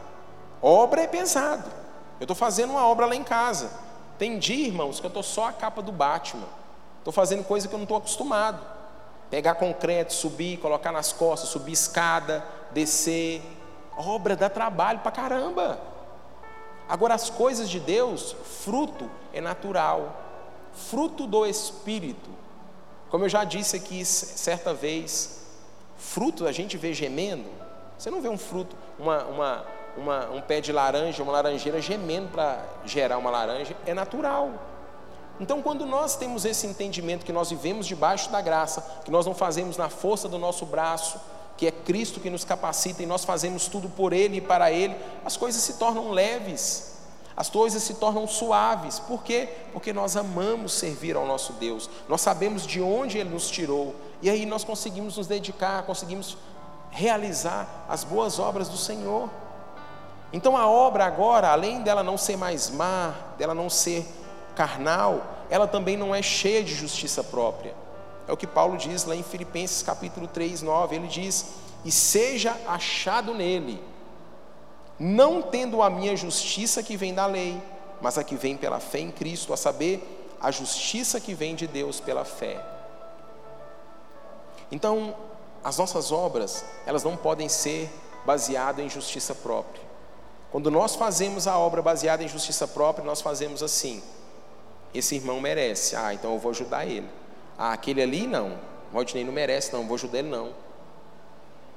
[0.59, 1.69] Obra é pesado.
[2.19, 3.90] Eu estou fazendo uma obra lá em casa.
[4.21, 6.45] Tem dia, irmãos, que eu estou só a capa do Batman.
[6.99, 8.63] Estou fazendo coisa que eu não estou acostumado.
[9.31, 13.41] Pegar concreto, subir, colocar nas costas, subir escada, descer.
[13.97, 15.81] Obra dá trabalho para caramba.
[16.87, 20.15] Agora, as coisas de Deus, fruto é natural.
[20.71, 22.29] Fruto do Espírito.
[23.09, 25.47] Como eu já disse aqui certa vez,
[25.97, 27.49] fruto a gente vê gemendo.
[27.97, 29.65] Você não vê um fruto, uma, uma,
[29.97, 34.51] uma, um pé de laranja, uma laranjeira gemendo para gerar uma laranja, é natural.
[35.39, 39.33] Então, quando nós temos esse entendimento que nós vivemos debaixo da graça, que nós não
[39.33, 41.19] fazemos na força do nosso braço,
[41.57, 44.95] que é Cristo que nos capacita e nós fazemos tudo por Ele e para Ele,
[45.25, 46.97] as coisas se tornam leves,
[47.35, 48.99] as coisas se tornam suaves.
[48.99, 49.49] Por quê?
[49.73, 54.29] Porque nós amamos servir ao nosso Deus, nós sabemos de onde Ele nos tirou, e
[54.29, 56.37] aí nós conseguimos nos dedicar, conseguimos
[56.91, 59.29] realizar as boas obras do Senhor.
[60.33, 64.05] Então a obra agora, além dela não ser mais má, dela não ser
[64.55, 67.75] carnal, ela também não é cheia de justiça própria.
[68.27, 70.95] É o que Paulo diz lá em Filipenses capítulo 3, 9.
[70.95, 73.83] Ele diz: E seja achado nele,
[74.97, 77.61] não tendo a minha justiça que vem da lei,
[78.01, 81.67] mas a que vem pela fé em Cristo, a saber, a justiça que vem de
[81.67, 82.63] Deus pela fé.
[84.71, 85.13] Então,
[85.63, 87.91] as nossas obras, elas não podem ser
[88.25, 89.90] baseadas em justiça própria.
[90.51, 94.03] Quando nós fazemos a obra baseada em justiça própria, nós fazemos assim:
[94.93, 97.07] esse irmão merece, ah, então eu vou ajudar ele.
[97.57, 98.59] Ah, aquele ali não,
[98.93, 100.53] Rodney não merece, não, vou ajudar ele não.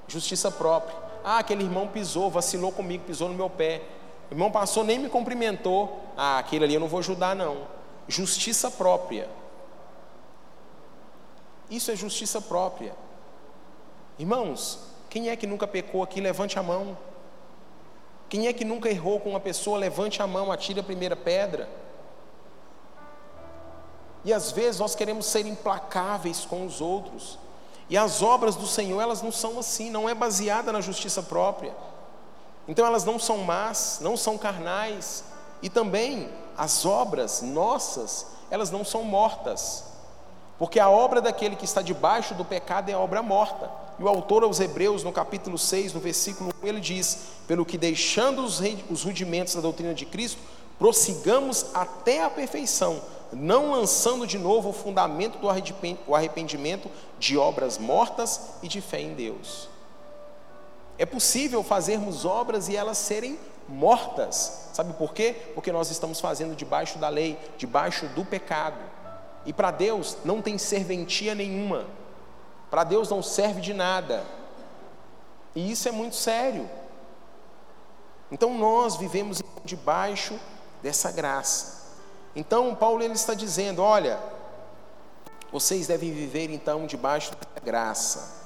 [0.09, 0.97] Justiça própria.
[1.23, 3.83] Ah, aquele irmão pisou, vacilou comigo, pisou no meu pé.
[4.31, 6.01] O irmão passou, nem me cumprimentou.
[6.17, 7.69] Ah, aquele ali eu não vou ajudar, não.
[8.09, 9.29] Justiça própria.
[11.71, 12.95] Isso é justiça própria.
[14.19, 16.21] Irmãos, quem é que nunca pecou aqui?
[16.21, 16.97] Levante a mão.
[18.35, 19.79] Quem é que nunca errou com uma pessoa?
[19.79, 21.69] Levante a mão, atire a primeira pedra.
[24.25, 27.39] E às vezes nós queremos ser implacáveis com os outros.
[27.89, 31.73] E as obras do Senhor, elas não são assim, não é baseada na justiça própria.
[32.67, 35.23] Então elas não são más, não são carnais.
[35.63, 36.29] E também
[36.59, 39.85] as obras nossas, elas não são mortas.
[40.59, 43.71] Porque a obra daquele que está debaixo do pecado é obra morta.
[43.99, 47.79] E o autor aos Hebreus, no capítulo 6, no versículo 1, ele diz: Pelo que
[47.79, 50.41] deixando os rudimentos da doutrina de Cristo,
[50.79, 53.01] prossigamos até a perfeição,
[53.33, 59.15] não lançando de novo o fundamento do arrependimento de obras mortas e de fé em
[59.15, 59.69] Deus.
[60.99, 63.39] É possível fazermos obras e elas serem
[63.69, 64.71] mortas.
[64.73, 65.35] Sabe por quê?
[65.55, 68.79] Porque nós estamos fazendo debaixo da lei, debaixo do pecado.
[69.47, 71.87] E para Deus não tem serventia nenhuma.
[72.75, 74.25] Para Deus não serve de nada.
[75.55, 76.69] E isso é muito sério.
[78.33, 80.37] Então nós vivemos debaixo
[80.83, 81.85] dessa graça.
[82.35, 84.19] Então Paulo ele está dizendo, olha,
[85.53, 88.43] vocês devem viver então debaixo da graça.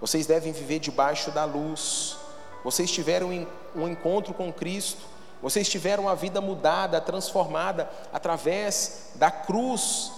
[0.00, 2.16] Vocês devem viver debaixo da luz.
[2.64, 3.28] Vocês tiveram
[3.76, 5.02] um encontro com Cristo.
[5.42, 10.12] Vocês tiveram a vida mudada, transformada através da cruz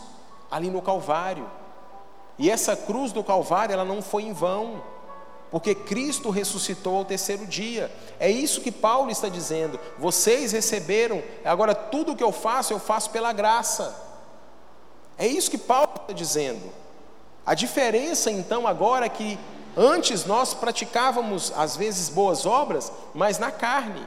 [0.48, 1.58] ali no Calvário.
[2.41, 4.82] E essa cruz do Calvário, ela não foi em vão,
[5.53, 7.88] porque Cristo ressuscitou ao terceiro dia.
[8.18, 9.78] É isso que Paulo está dizendo.
[9.99, 13.95] Vocês receberam, agora tudo o que eu faço, eu faço pela graça.
[15.16, 16.72] É isso que Paulo está dizendo.
[17.45, 19.38] A diferença então agora é que
[19.76, 24.05] Antes nós praticávamos, às vezes, boas obras, mas na carne,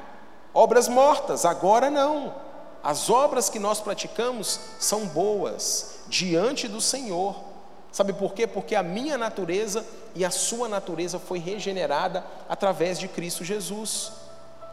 [0.54, 2.36] obras mortas, agora não.
[2.84, 7.53] As obras que nós praticamos são boas diante do Senhor.
[7.94, 8.48] Sabe por quê?
[8.48, 9.86] Porque a minha natureza
[10.16, 14.12] e a sua natureza foi regenerada através de Cristo Jesus.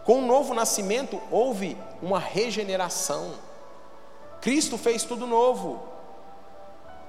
[0.05, 3.35] Com o novo nascimento houve uma regeneração.
[4.41, 5.83] Cristo fez tudo novo.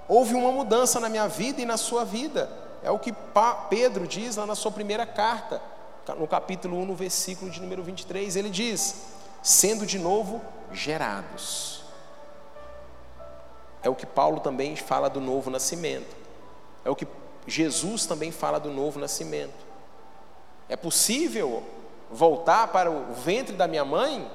[0.06, 2.50] Houve uma mudança na minha vida e na sua vida.
[2.84, 3.16] É o que
[3.70, 5.62] Pedro diz lá na sua primeira carta,
[6.18, 8.36] no capítulo 1, no versículo de número 23.
[8.36, 10.42] Ele diz: sendo de novo
[10.74, 11.81] gerados.
[13.84, 16.16] É o que Paulo também fala do novo nascimento.
[16.86, 17.08] É o que
[17.48, 19.66] Jesus também fala do novo nascimento.
[20.70, 21.64] É possível
[22.12, 24.30] voltar para o ventre da minha mãe?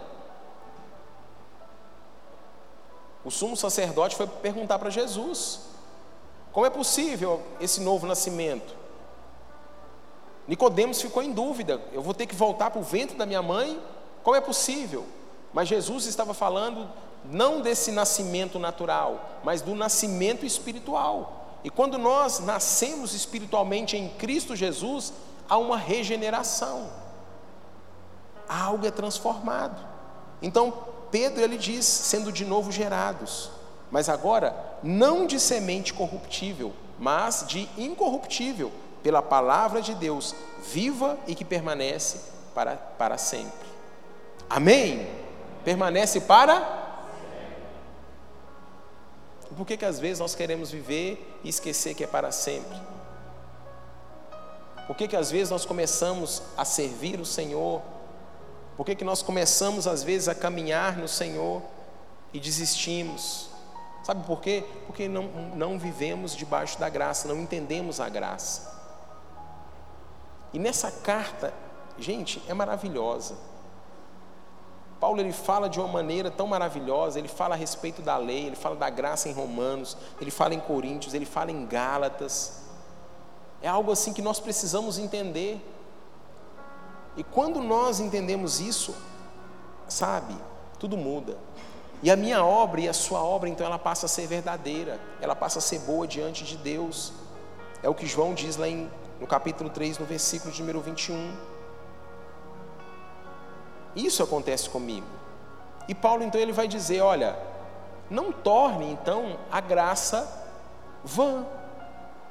[3.24, 5.60] O sumo sacerdote foi perguntar para Jesus:
[6.52, 8.74] como é possível esse novo nascimento?
[10.46, 11.80] Nicodemos ficou em dúvida.
[11.92, 13.80] Eu vou ter que voltar para o ventre da minha mãe?
[14.22, 15.04] Como é possível?
[15.52, 16.88] Mas Jesus estava falando
[17.30, 21.58] não desse nascimento natural, mas do nascimento espiritual.
[21.64, 25.12] E quando nós nascemos espiritualmente em Cristo Jesus,
[25.48, 26.88] há uma regeneração.
[28.48, 29.84] Algo é transformado.
[30.40, 30.72] Então,
[31.10, 33.50] Pedro ele diz, sendo de novo gerados.
[33.90, 38.72] Mas agora, não de semente corruptível, mas de incorruptível,
[39.02, 40.34] pela palavra de Deus,
[40.72, 42.20] viva e que permanece
[42.54, 43.66] para, para sempre.
[44.48, 45.06] Amém?
[45.64, 46.85] Permanece para
[49.56, 52.76] por que, que às vezes nós queremos viver e esquecer que é para sempre?
[54.86, 57.82] Por que, que às vezes nós começamos a servir o Senhor?
[58.76, 61.62] Por que, que nós começamos às vezes a caminhar no Senhor
[62.32, 63.48] e desistimos?
[64.04, 64.62] Sabe por quê?
[64.86, 65.24] Porque não,
[65.56, 68.72] não vivemos debaixo da graça, não entendemos a graça.
[70.52, 71.52] E nessa carta,
[71.98, 73.36] gente, é maravilhosa.
[75.00, 78.56] Paulo ele fala de uma maneira tão maravilhosa, ele fala a respeito da lei, ele
[78.56, 82.62] fala da graça em Romanos, ele fala em Coríntios, ele fala em Gálatas.
[83.60, 85.60] É algo assim que nós precisamos entender.
[87.16, 88.94] E quando nós entendemos isso,
[89.88, 90.36] sabe,
[90.78, 91.36] tudo muda.
[92.02, 95.34] E a minha obra e a sua obra, então, ela passa a ser verdadeira, ela
[95.34, 97.12] passa a ser boa diante de Deus.
[97.82, 101.55] É o que João diz lá em, no capítulo 3, no versículo de número 21.
[103.96, 105.06] Isso acontece comigo.
[105.88, 107.36] E Paulo, então, ele vai dizer: olha,
[108.10, 110.44] não torne, então, a graça
[111.02, 111.46] vã,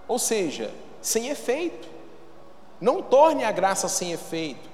[0.07, 1.89] ou seja, sem efeito.
[2.80, 4.70] Não torne a graça sem efeito.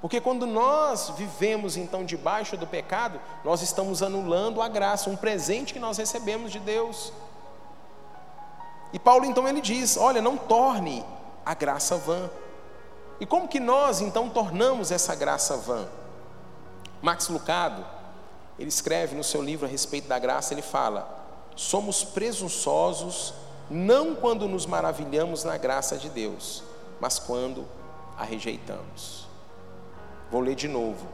[0.00, 5.72] Porque quando nós vivemos então debaixo do pecado, nós estamos anulando a graça, um presente
[5.72, 7.12] que nós recebemos de Deus.
[8.92, 11.04] E Paulo então ele diz: olha, não torne
[11.44, 12.30] a graça vã.
[13.20, 15.86] E como que nós então tornamos essa graça vã?
[17.02, 17.84] Max Lucado,
[18.58, 23.34] ele escreve no seu livro a respeito da graça, ele fala: somos presunçosos
[23.70, 26.62] não quando nos maravilhamos na graça de Deus,
[27.00, 27.66] mas quando
[28.16, 29.26] a rejeitamos.
[30.30, 31.06] Vou ler de novo.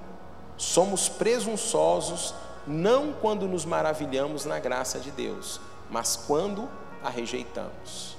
[0.56, 2.34] Somos presunçosos
[2.66, 6.68] não quando nos maravilhamos na graça de Deus, mas quando
[7.02, 8.16] a rejeitamos.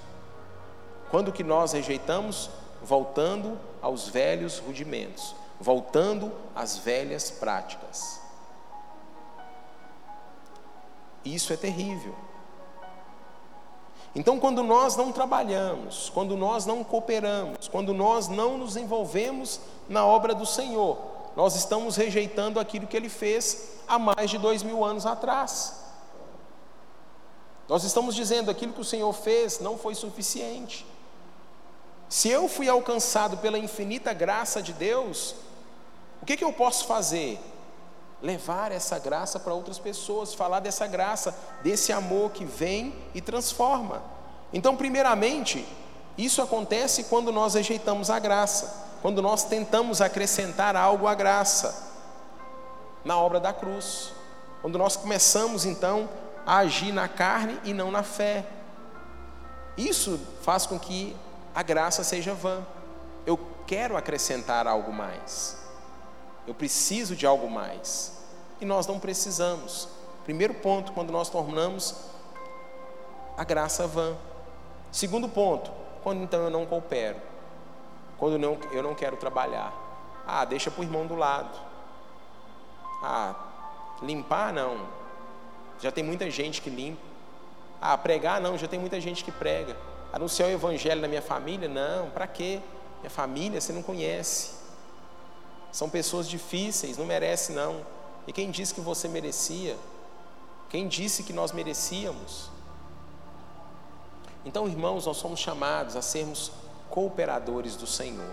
[1.10, 2.50] Quando que nós rejeitamos?
[2.86, 8.22] Voltando aos velhos rudimentos, voltando às velhas práticas.
[11.26, 12.14] Isso é terrível.
[14.16, 19.60] Então, quando nós não trabalhamos, quando nós não cooperamos, quando nós não nos envolvemos
[19.90, 20.98] na obra do Senhor,
[21.36, 25.84] nós estamos rejeitando aquilo que Ele fez há mais de dois mil anos atrás.
[27.68, 30.86] Nós estamos dizendo aquilo que o Senhor fez não foi suficiente.
[32.08, 35.36] Se eu fui alcançado pela infinita graça de Deus,
[36.22, 37.40] o que, que eu posso fazer?
[38.22, 44.02] levar essa graça para outras pessoas, falar dessa graça, desse amor que vem e transforma.
[44.52, 45.66] Então, primeiramente,
[46.18, 51.94] isso acontece quando nós rejeitamos a graça, quando nós tentamos acrescentar algo à graça
[53.04, 54.12] na obra da cruz.
[54.62, 56.10] Quando nós começamos então
[56.46, 58.46] a agir na carne e não na fé.
[59.78, 61.16] Isso faz com que
[61.56, 62.66] a graça seja vã.
[63.26, 65.58] Eu quero acrescentar algo mais.
[66.46, 68.12] Eu preciso de algo mais.
[68.60, 69.88] E nós não precisamos.
[70.26, 71.96] Primeiro ponto, quando nós tornamos
[73.38, 74.16] a graça vã.
[74.92, 75.72] Segundo ponto,
[76.04, 77.18] quando então eu não coopero.
[78.18, 79.74] Quando não, eu não quero trabalhar.
[80.28, 81.58] Ah, deixa para o irmão do lado.
[83.02, 83.34] Ah,
[84.02, 84.88] limpar não.
[85.80, 87.02] Já tem muita gente que limpa.
[87.82, 89.76] Ah, pregar não, já tem muita gente que prega.
[90.16, 91.68] Anunciar o evangelho na minha família?
[91.68, 92.62] Não, para quê?
[93.02, 94.52] Minha família você não conhece.
[95.74, 97.86] São pessoas difíceis, não merece não.
[98.26, 99.76] E quem disse que você merecia?
[100.70, 102.50] Quem disse que nós merecíamos?
[104.46, 106.50] Então, irmãos, nós somos chamados a sermos
[106.90, 108.32] cooperadores do Senhor.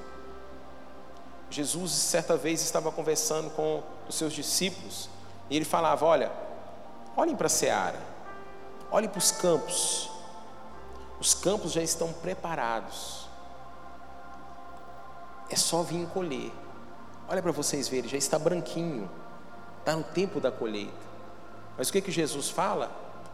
[1.51, 5.11] Jesus, certa vez, estava conversando com os seus discípulos
[5.51, 6.31] e ele falava: Olha,
[7.17, 7.99] olhem para a seara,
[8.89, 10.12] olhem para os campos,
[11.23, 13.29] os campos já estão preparados,
[15.49, 16.51] é só vir colher.
[17.29, 19.09] Olha para vocês verem, já está branquinho,
[19.79, 20.93] está no tempo da colheita.
[21.79, 22.91] Mas o que, que Jesus fala?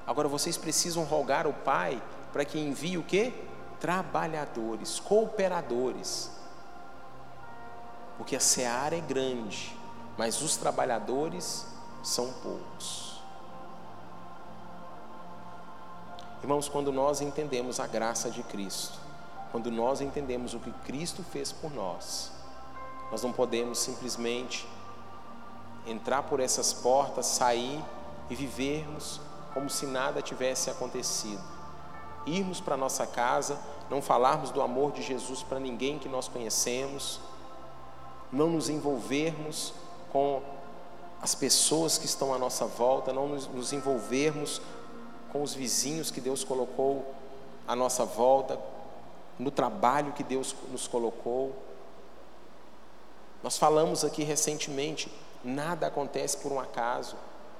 [0.06, 3.32] Agora vocês precisam rogar ao Pai para que envie o que?
[3.80, 6.30] Trabalhadores, cooperadores.
[8.18, 9.74] Porque a seara é grande,
[10.18, 11.64] mas os trabalhadores
[12.02, 13.07] são poucos.
[16.42, 18.98] Irmãos, quando nós entendemos a graça de Cristo,
[19.50, 22.30] quando nós entendemos o que Cristo fez por nós,
[23.10, 24.68] nós não podemos simplesmente
[25.86, 27.82] entrar por essas portas, sair
[28.30, 29.20] e vivermos
[29.52, 31.42] como se nada tivesse acontecido.
[32.26, 33.58] Irmos para nossa casa,
[33.88, 37.20] não falarmos do amor de Jesus para ninguém que nós conhecemos,
[38.30, 39.72] não nos envolvermos
[40.12, 40.42] com
[41.20, 44.60] as pessoas que estão à nossa volta, não nos, nos envolvermos
[45.32, 47.14] com os vizinhos que Deus colocou
[47.66, 48.58] à nossa volta,
[49.38, 51.52] no trabalho que Deus nos colocou.
[53.42, 55.12] Nós falamos aqui recentemente,
[55.44, 57.16] nada acontece por um acaso.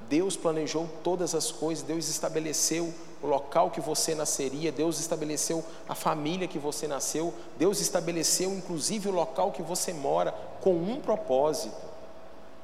[0.09, 2.93] Deus planejou todas as coisas, Deus estabeleceu
[3.23, 9.09] o local que você nasceria, Deus estabeleceu a família que você nasceu, Deus estabeleceu inclusive
[9.09, 11.88] o local que você mora com um propósito,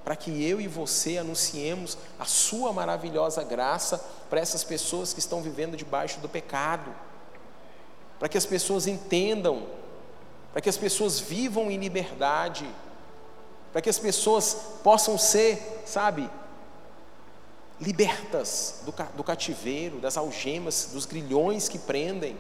[0.05, 3.99] para que eu e você anunciemos a Sua maravilhosa graça
[4.29, 6.95] para essas pessoas que estão vivendo debaixo do pecado,
[8.19, 9.67] para que as pessoas entendam,
[10.53, 12.69] para que as pessoas vivam em liberdade
[13.75, 16.31] para que as pessoas possam ser, sabe,
[17.81, 22.37] libertas do, do cativeiro, das algemas, dos grilhões que prendem.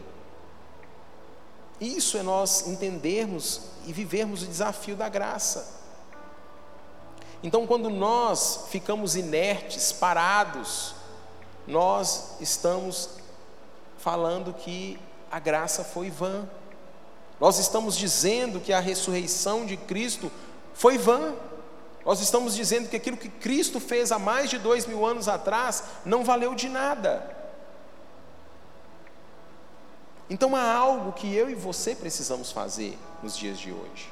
[1.80, 5.83] Isso é nós entendermos e vivermos o desafio da graça.
[7.44, 10.94] Então, quando nós ficamos inertes, parados,
[11.66, 13.10] nós estamos
[13.98, 14.98] falando que
[15.30, 16.48] a graça foi vã.
[17.38, 20.32] Nós estamos dizendo que a ressurreição de Cristo
[20.72, 21.34] foi vã.
[22.06, 25.84] Nós estamos dizendo que aquilo que Cristo fez há mais de dois mil anos atrás
[26.02, 27.30] não valeu de nada.
[30.30, 34.10] Então há algo que eu e você precisamos fazer nos dias de hoje.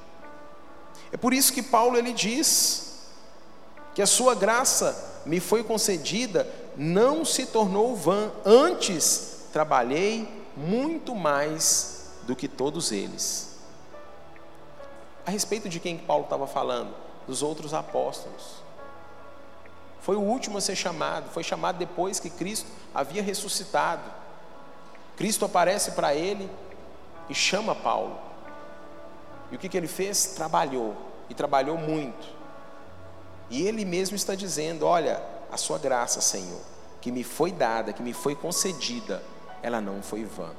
[1.10, 2.91] É por isso que Paulo ele diz
[3.94, 12.10] que a sua graça me foi concedida, não se tornou vã, antes trabalhei muito mais
[12.24, 13.58] do que todos eles.
[15.26, 16.94] A respeito de quem Paulo estava falando?
[17.26, 18.62] Dos outros apóstolos.
[20.00, 24.02] Foi o último a ser chamado, foi chamado depois que Cristo havia ressuscitado.
[25.16, 26.50] Cristo aparece para ele
[27.28, 28.18] e chama Paulo.
[29.52, 30.34] E o que, que ele fez?
[30.34, 30.96] Trabalhou,
[31.30, 32.41] e trabalhou muito.
[33.52, 36.60] E ele mesmo está dizendo: Olha, a sua graça, Senhor,
[37.00, 39.22] que me foi dada, que me foi concedida,
[39.62, 40.50] ela não foi vã.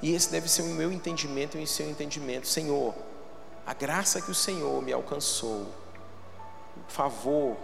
[0.00, 2.94] E esse deve ser o meu entendimento e o seu entendimento, Senhor
[3.68, 5.66] a graça que o Senhor me alcançou,
[6.74, 7.54] o favor,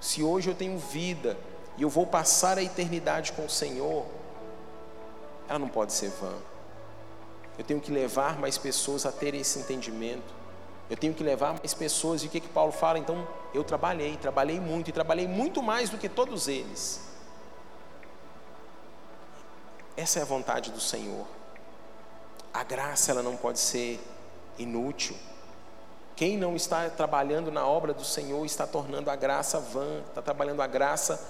[0.00, 1.38] se hoje eu tenho vida
[1.76, 4.04] e eu vou passar a eternidade com o Senhor,
[5.48, 6.34] ela não pode ser vã.
[7.56, 10.34] Eu tenho que levar mais pessoas a terem esse entendimento.
[10.90, 12.22] Eu tenho que levar mais pessoas.
[12.22, 12.98] E o que, que Paulo fala?
[12.98, 17.00] Então, eu trabalhei, trabalhei muito, e trabalhei muito mais do que todos eles.
[19.96, 21.26] Essa é a vontade do Senhor.
[22.54, 24.00] A graça, ela não pode ser
[24.58, 25.16] inútil.
[26.16, 30.60] Quem não está trabalhando na obra do Senhor está tornando a graça vã, está trabalhando
[30.62, 31.20] a graça,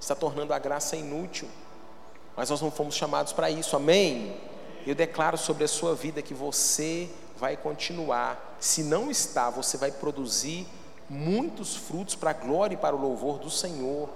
[0.00, 1.48] está tornando a graça inútil.
[2.36, 4.36] Mas nós não fomos chamados para isso, amém?
[4.86, 7.08] Eu declaro sobre a sua vida que você
[7.38, 8.56] vai continuar.
[8.60, 10.66] Se não está, você vai produzir
[11.08, 14.08] muitos frutos para a glória e para o louvor do Senhor.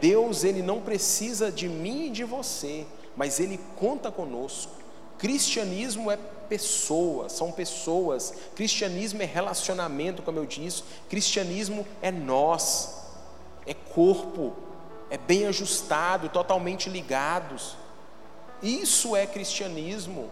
[0.00, 4.72] Deus, ele não precisa de mim e de você, mas ele conta conosco.
[5.16, 6.16] Cristianismo é
[6.48, 8.34] pessoa, são pessoas.
[8.56, 10.82] Cristianismo é relacionamento, como eu disse.
[11.08, 12.94] Cristianismo é nós,
[13.64, 14.52] é corpo,
[15.08, 17.76] é bem ajustado, totalmente ligados.
[18.62, 20.28] Isso é cristianismo.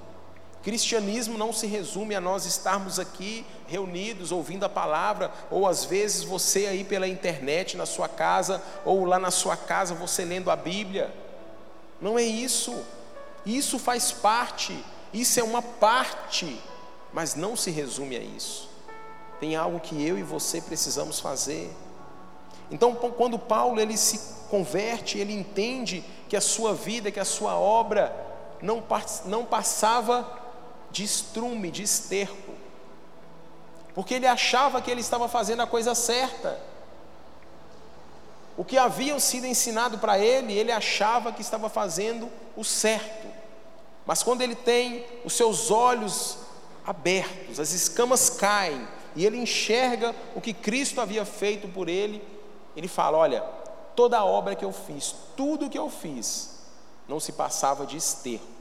[0.63, 6.23] Cristianismo não se resume a nós estarmos aqui reunidos ouvindo a palavra, ou às vezes
[6.23, 10.57] você aí pela internet na sua casa, ou lá na sua casa você lendo a
[10.57, 11.15] Bíblia.
[12.01, 12.77] Não é isso.
[13.47, 14.79] Isso faz parte,
[15.15, 16.61] isso é uma parte,
[17.11, 18.69] mas não se resume a isso.
[19.39, 21.75] Tem algo que eu e você precisamos fazer.
[22.71, 27.59] Então, quando Paulo ele se converte, ele entende que a sua vida, que a sua
[27.59, 28.15] obra
[28.61, 28.83] não,
[29.25, 30.40] não passava
[30.91, 32.55] de estrume, de esterco,
[33.95, 36.61] porque ele achava que ele estava fazendo a coisa certa.
[38.57, 43.27] O que haviam sido ensinado para ele, ele achava que estava fazendo o certo.
[44.07, 46.39] Mas quando ele tem os seus olhos
[46.87, 52.23] abertos, as escamas caem, e ele enxerga o que Cristo havia feito por ele,
[52.77, 53.41] ele fala: Olha,
[53.97, 56.61] toda a obra que eu fiz, tudo que eu fiz,
[57.09, 58.60] não se passava de esterco.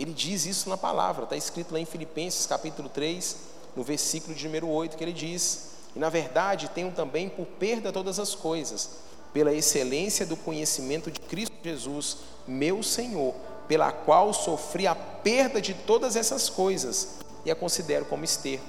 [0.00, 3.36] Ele diz isso na palavra, está escrito lá em Filipenses capítulo 3,
[3.76, 7.92] no versículo de número 8, que ele diz: e na verdade tenho também por perda
[7.92, 8.92] todas as coisas,
[9.30, 12.16] pela excelência do conhecimento de Cristo Jesus,
[12.48, 13.34] meu Senhor,
[13.68, 18.64] pela qual sofri a perda de todas essas coisas e a considero como esterco,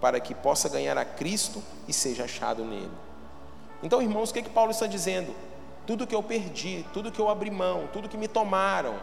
[0.00, 2.90] para que possa ganhar a Cristo e seja achado nele.
[3.82, 5.34] Então, irmãos, o que, é que Paulo está dizendo?
[5.86, 8.98] Tudo que eu perdi, tudo que eu abri mão, tudo que me tomaram,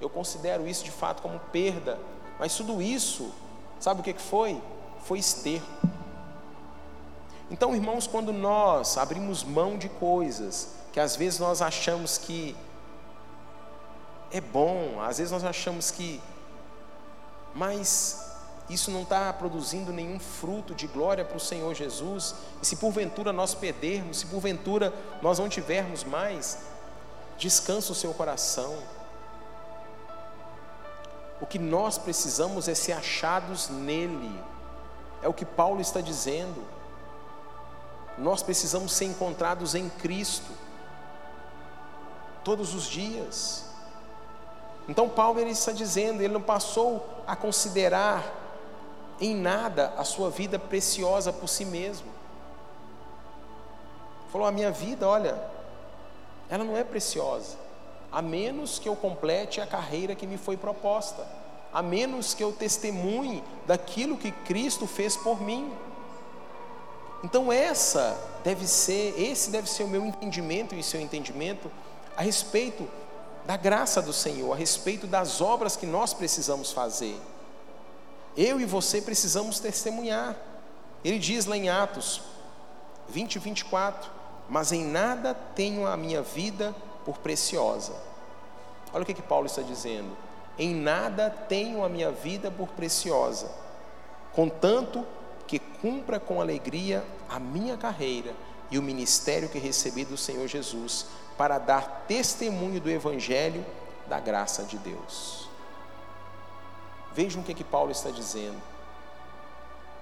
[0.00, 1.98] eu considero isso de fato como perda,
[2.38, 3.32] mas tudo isso,
[3.78, 4.60] sabe o que, foi?
[5.04, 5.66] Foi esterco.
[7.50, 12.56] Então, irmãos, quando nós abrimos mão de coisas que às vezes nós achamos que
[14.30, 16.20] é bom, às vezes nós achamos que,
[17.54, 18.30] mas
[18.68, 23.32] isso não está produzindo nenhum fruto de glória para o Senhor Jesus, e se porventura
[23.32, 26.58] nós perdermos, se porventura nós não tivermos mais,
[27.36, 28.76] descansa o seu coração.
[31.40, 34.38] O que nós precisamos é ser achados nele,
[35.22, 36.80] é o que Paulo está dizendo
[38.20, 40.50] nós precisamos ser encontrados em Cristo
[42.44, 43.64] todos os dias.
[44.88, 48.24] Então Paulo ele está dizendo, ele não passou a considerar
[49.20, 52.08] em nada a sua vida preciosa por si mesmo.
[54.30, 55.40] Falou: a minha vida, olha,
[56.48, 57.56] ela não é preciosa,
[58.12, 61.26] a menos que eu complete a carreira que me foi proposta,
[61.72, 65.72] a menos que eu testemunhe daquilo que Cristo fez por mim.
[67.22, 71.70] Então essa deve ser, esse deve ser o meu entendimento e seu entendimento
[72.16, 72.88] a respeito
[73.46, 77.16] da graça do Senhor, a respeito das obras que nós precisamos fazer.
[78.36, 80.36] Eu e você precisamos testemunhar.
[81.04, 82.22] Ele diz lá em Atos
[83.08, 84.10] 20 e 24:
[84.48, 86.74] Mas em nada tenho a minha vida
[87.04, 87.94] por preciosa.
[88.92, 90.16] Olha o que, que Paulo está dizendo.
[90.58, 93.50] Em nada tenho a minha vida por preciosa,
[94.32, 95.06] contanto
[95.46, 98.34] que cumpra com alegria a minha carreira
[98.70, 103.64] e o ministério que recebi do Senhor Jesus, para dar testemunho do Evangelho
[104.06, 105.48] da graça de Deus.
[107.12, 108.60] Vejam o que, que Paulo está dizendo.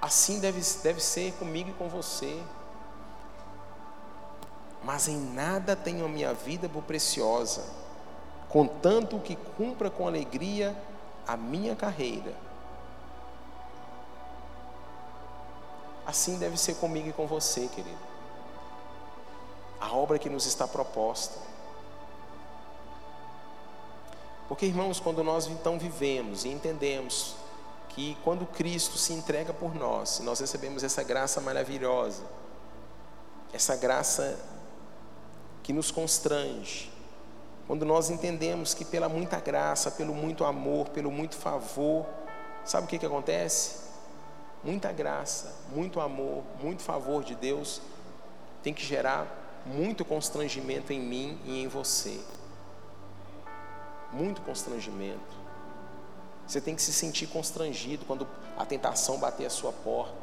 [0.01, 2.43] Assim deve, deve ser comigo e com você.
[4.83, 7.65] Mas em nada tenho a minha vida por preciosa,
[8.49, 10.77] contanto que cumpra com alegria
[11.27, 12.49] a minha carreira
[16.09, 17.99] Assim deve ser comigo e com você, querido.
[19.79, 21.39] A obra que nos está proposta.
[24.49, 27.35] Porque, irmãos, quando nós então vivemos e entendemos
[27.91, 32.23] que quando Cristo se entrega por nós, nós recebemos essa graça maravilhosa,
[33.53, 34.41] essa graça
[35.69, 36.91] que nos constrange,
[37.67, 42.07] quando nós entendemos que pela muita graça, pelo muito amor, pelo muito favor,
[42.65, 43.87] sabe o que, que acontece?
[44.65, 47.83] muita graça, muito amor, muito favor de Deus
[48.63, 52.19] tem que gerar muito constrangimento em mim e em você.
[54.11, 55.37] Muito constrangimento.
[56.47, 60.17] Você tem que se sentir constrangido quando a tentação bater a sua porta.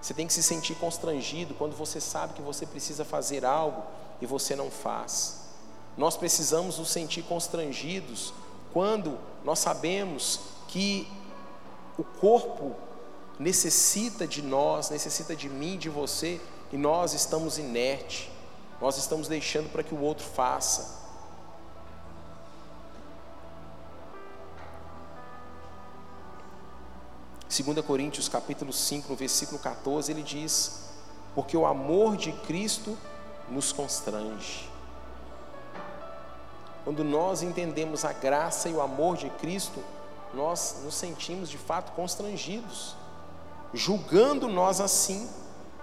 [0.00, 3.82] Você tem que se sentir constrangido quando você sabe que você precisa fazer algo
[4.20, 5.46] e você não faz.
[5.96, 8.32] Nós precisamos nos sentir constrangidos
[8.72, 11.08] quando nós sabemos que
[11.96, 12.74] o corpo
[13.38, 16.40] necessita de nós, necessita de mim, de você,
[16.72, 18.30] e nós estamos inerte,
[18.80, 21.06] nós estamos deixando para que o outro faça.
[27.48, 30.90] 2 Coríntios capítulo 5, no versículo 14, ele diz:
[31.34, 32.98] Porque o amor de Cristo
[33.50, 34.68] nos constrange.
[36.84, 39.82] Quando nós entendemos a graça e o amor de Cristo,
[40.32, 42.94] nós nos sentimos de fato constrangidos,
[43.74, 45.28] julgando nós assim,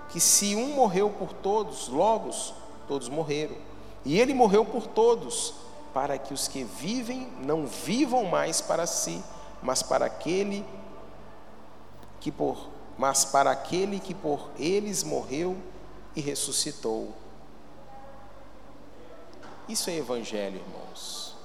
[0.09, 2.29] que se um morreu por todos, logo
[2.87, 3.55] todos morreram.
[4.05, 5.53] E ele morreu por todos,
[5.93, 9.23] para que os que vivem não vivam mais para si,
[9.61, 10.65] mas para aquele
[12.19, 15.57] que por mas para aquele que por eles morreu
[16.15, 17.11] e ressuscitou.
[19.67, 21.35] Isso é evangelho, irmãos.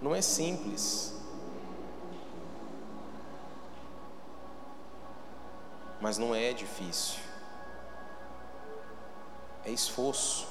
[0.00, 1.14] Não é simples.
[6.00, 7.20] Mas não é difícil.
[9.64, 10.46] É esforço.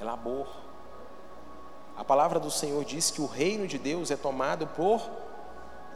[0.00, 0.46] É labor.
[1.96, 5.00] A palavra do Senhor diz que o reino de Deus é tomado por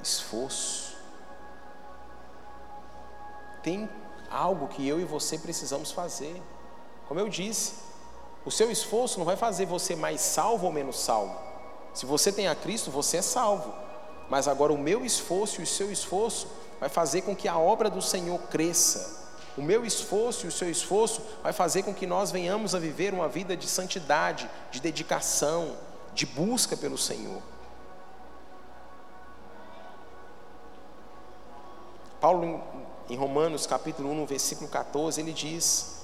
[0.02, 0.96] esforço.
[3.62, 3.88] Tem
[4.30, 6.42] algo que eu e você precisamos fazer.
[7.10, 7.72] Como eu disse,
[8.44, 11.36] o seu esforço não vai fazer você mais salvo ou menos salvo.
[11.92, 13.74] Se você tem a Cristo, você é salvo.
[14.28, 16.46] Mas agora o meu esforço e o seu esforço
[16.78, 19.28] vai fazer com que a obra do Senhor cresça.
[19.58, 23.12] O meu esforço e o seu esforço vai fazer com que nós venhamos a viver
[23.12, 25.76] uma vida de santidade, de dedicação,
[26.14, 27.42] de busca pelo Senhor.
[32.20, 32.62] Paulo,
[33.08, 35.99] em Romanos capítulo 1, versículo 14, ele diz: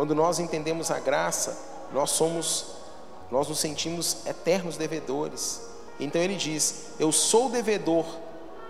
[0.00, 1.58] Quando nós entendemos a graça,
[1.92, 2.68] nós somos,
[3.30, 5.60] nós nos sentimos eternos devedores.
[6.00, 8.06] Então ele diz: Eu sou devedor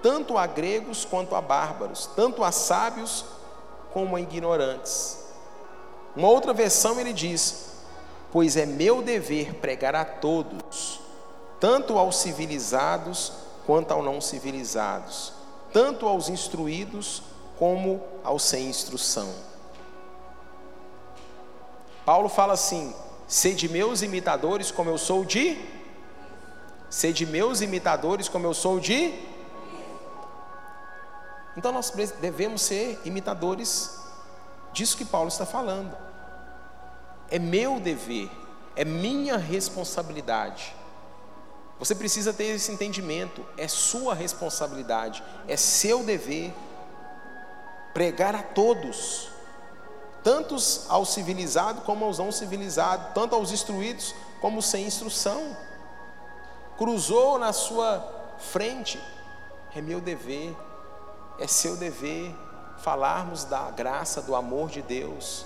[0.03, 3.25] tanto a gregos quanto a bárbaros, tanto a sábios
[3.93, 5.19] como a ignorantes.
[6.17, 7.75] Uma outra versão ele diz:
[8.33, 11.01] Pois é meu dever pregar a todos,
[11.61, 13.33] tanto aos civilizados
[13.65, 15.39] quanto aos não civilizados
[15.73, 17.23] tanto aos instruídos
[17.57, 19.29] como aos sem instrução.
[22.05, 22.95] Paulo fala assim:
[23.27, 25.59] sede meus imitadores, como eu sou de.
[26.89, 29.15] Sede meus imitadores, como eu sou de.
[31.57, 31.91] Então nós
[32.21, 33.99] devemos ser imitadores
[34.73, 35.97] disso que Paulo está falando.
[37.31, 38.31] É meu dever,
[38.75, 40.75] é minha responsabilidade
[41.81, 46.53] você precisa ter esse entendimento, é sua responsabilidade, é seu dever
[47.95, 49.31] pregar a todos,
[50.23, 55.57] tantos aos civilizados como aos não civilizados, tanto aos instruídos como sem instrução.
[56.77, 58.07] Cruzou na sua
[58.39, 59.03] frente,
[59.75, 60.57] é meu dever,
[61.39, 62.35] é seu dever
[62.79, 65.45] falarmos da graça, do amor de Deus.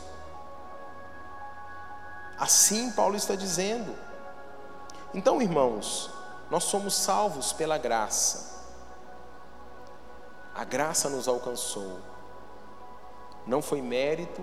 [2.38, 3.94] Assim Paulo está dizendo.
[5.12, 6.10] Então, irmãos,
[6.50, 8.54] nós somos salvos pela graça.
[10.54, 11.98] A graça nos alcançou.
[13.46, 14.42] Não foi mérito,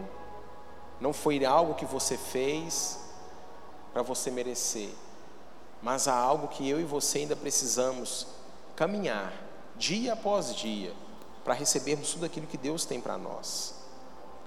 [1.01, 2.99] não foi algo que você fez
[3.91, 4.89] para você merecer,
[5.81, 8.27] mas há algo que eu e você ainda precisamos
[8.75, 9.33] caminhar
[9.75, 10.93] dia após dia
[11.43, 13.73] para recebermos tudo aquilo que Deus tem para nós.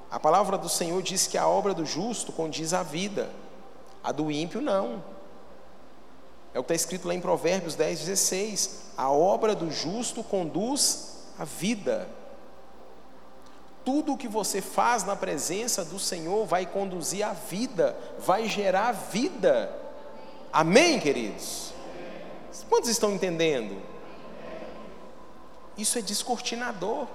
[0.08, 3.28] A palavra do Senhor diz que a obra do justo condiz à vida,
[4.02, 5.02] a do ímpio não.
[6.54, 8.80] É o que está escrito lá em Provérbios 10, 16.
[8.96, 12.08] A obra do justo conduz à vida.
[13.84, 18.92] Tudo o que você faz na presença do Senhor vai conduzir à vida, vai gerar
[18.92, 19.70] vida.
[20.52, 21.72] Amém, queridos?
[22.68, 23.80] Quantos estão entendendo?
[25.76, 27.06] Isso é descortinador.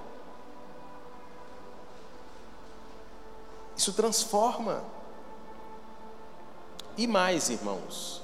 [3.76, 4.84] Isso transforma.
[6.96, 8.22] E mais, irmãos,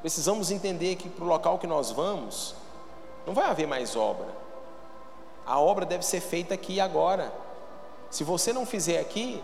[0.00, 2.54] precisamos entender que para o local que nós vamos,
[3.26, 4.28] não vai haver mais obra.
[5.46, 7.43] A obra deve ser feita aqui e agora.
[8.14, 9.42] Se você não fizer aqui,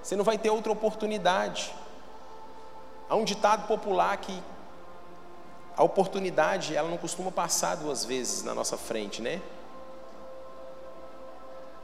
[0.00, 1.74] você não vai ter outra oportunidade.
[3.08, 4.40] Há um ditado popular que
[5.76, 9.42] a oportunidade, ela não costuma passar duas vezes na nossa frente, né?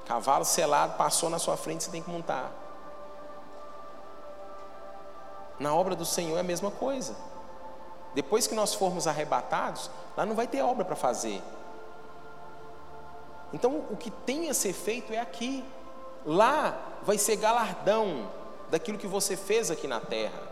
[0.07, 2.53] Cavalo selado passou na sua frente, você tem que montar.
[5.59, 7.16] Na obra do Senhor é a mesma coisa.
[8.14, 11.43] Depois que nós formos arrebatados, lá não vai ter obra para fazer.
[13.53, 15.64] Então, o que tem a ser feito é aqui.
[16.25, 18.31] Lá vai ser galardão
[18.71, 20.43] daquilo que você fez aqui na terra.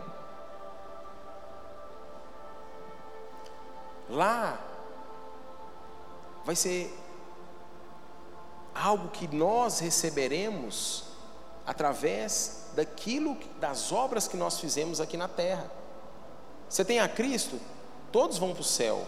[4.09, 4.59] Lá
[6.43, 6.91] vai ser
[8.73, 11.03] algo que nós receberemos
[11.65, 15.69] através daquilo, das obras que nós fizemos aqui na terra.
[16.67, 17.59] Você tem a Cristo,
[18.11, 19.05] todos vão para o céu.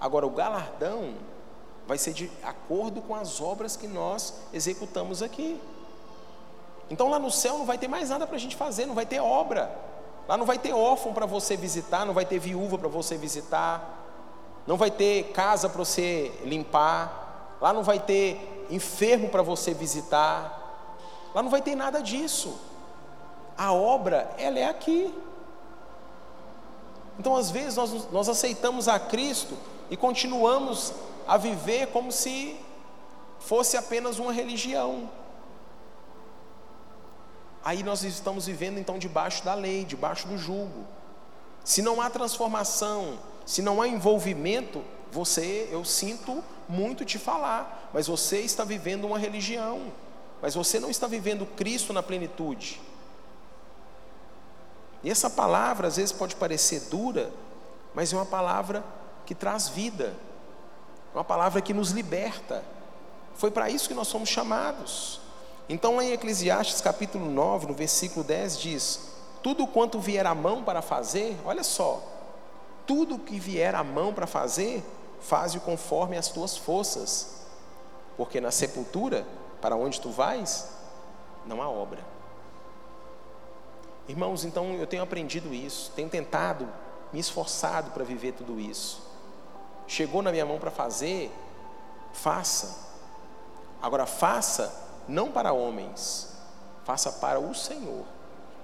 [0.00, 1.14] Agora, o galardão
[1.86, 5.60] vai ser de acordo com as obras que nós executamos aqui.
[6.90, 9.06] Então, lá no céu não vai ter mais nada para a gente fazer, não vai
[9.06, 9.74] ter obra.
[10.28, 14.04] Lá não vai ter órfão para você visitar, não vai ter viúva para você visitar,
[14.66, 20.96] não vai ter casa para você limpar, lá não vai ter enfermo para você visitar,
[21.34, 22.58] lá não vai ter nada disso.
[23.56, 25.14] A obra, ela é aqui.
[27.18, 29.56] Então, às vezes, nós, nós aceitamos a Cristo
[29.90, 30.92] e continuamos
[31.26, 32.58] a viver como se
[33.38, 35.08] fosse apenas uma religião.
[37.64, 40.86] Aí nós estamos vivendo então debaixo da lei, debaixo do jugo.
[41.64, 48.06] Se não há transformação, se não há envolvimento, você, eu sinto muito te falar, mas
[48.06, 49.90] você está vivendo uma religião,
[50.42, 52.82] mas você não está vivendo Cristo na plenitude.
[55.02, 57.32] E essa palavra às vezes pode parecer dura,
[57.94, 58.84] mas é uma palavra
[59.24, 60.14] que traz vida,
[61.14, 62.62] é uma palavra que nos liberta.
[63.34, 65.23] Foi para isso que nós somos chamados.
[65.68, 69.00] Então, em Eclesiastes capítulo 9, no versículo 10, diz:
[69.42, 72.02] Tudo quanto vier à mão para fazer, olha só,
[72.86, 74.84] tudo que vier à mão para fazer,
[75.20, 77.46] faze-o conforme as tuas forças,
[78.16, 79.26] porque na sepultura,
[79.62, 80.68] para onde tu vais,
[81.46, 82.04] não há obra.
[84.06, 86.68] Irmãos, então eu tenho aprendido isso, tenho tentado,
[87.10, 89.02] me esforçado para viver tudo isso.
[89.86, 91.32] Chegou na minha mão para fazer,
[92.12, 92.84] faça.
[93.80, 96.34] Agora, faça não para homens,
[96.84, 98.04] faça para o Senhor.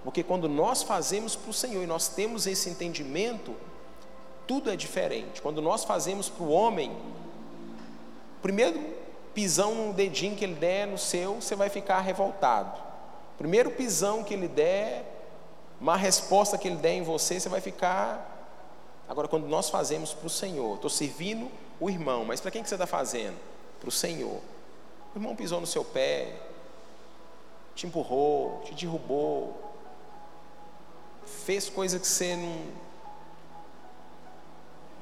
[0.02, 3.54] Porque quando nós fazemos para o Senhor e nós temos esse entendimento,
[4.46, 5.42] tudo é diferente.
[5.42, 6.96] Quando nós fazemos para o homem,
[8.42, 8.80] primeiro
[9.34, 12.80] pisão no dedinho que ele der no seu, você vai ficar revoltado.
[13.38, 15.04] Primeiro pisão que ele der,
[15.80, 18.38] uma resposta que ele der em você, você vai ficar.
[19.08, 22.68] Agora, quando nós fazemos para o Senhor, estou servindo o irmão, mas para quem que
[22.68, 23.36] você está fazendo?
[23.78, 24.40] Para o Senhor.
[25.14, 26.40] O irmão pisou no seu pé,
[27.74, 29.74] te empurrou, te derrubou,
[31.24, 32.90] fez coisa que você não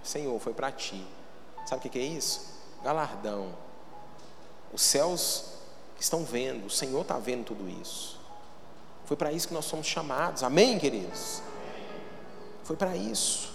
[0.08, 1.06] Senhor, foi para ti.
[1.66, 2.40] Sabe o que é isso?
[2.82, 3.52] Galardão.
[4.72, 5.52] Os céus
[6.00, 8.18] estão vendo, o Senhor está vendo tudo isso.
[9.04, 11.42] Foi para isso que nós somos chamados, amém, queridos?
[12.64, 13.52] Foi para isso.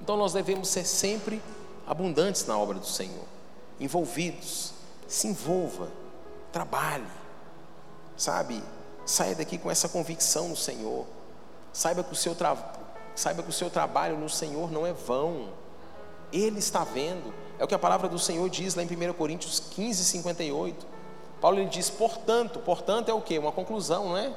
[0.00, 1.42] Então nós devemos ser sempre
[1.86, 3.24] abundantes na obra do Senhor,
[3.80, 4.73] envolvidos.
[5.06, 5.88] Se envolva,
[6.52, 7.06] trabalhe,
[8.16, 8.62] sabe?
[9.04, 11.06] Saia daqui com essa convicção no Senhor.
[11.72, 12.84] Saiba que o seu, trabalho
[13.14, 15.48] Saiba que o seu trabalho no Senhor não é vão.
[16.32, 17.32] Ele está vendo.
[17.58, 20.86] É o que a palavra do Senhor diz lá em 1 Coríntios 15, 58.
[21.40, 23.38] Paulo ele diz, portanto, portanto é o que?
[23.38, 24.34] Uma conclusão, não é?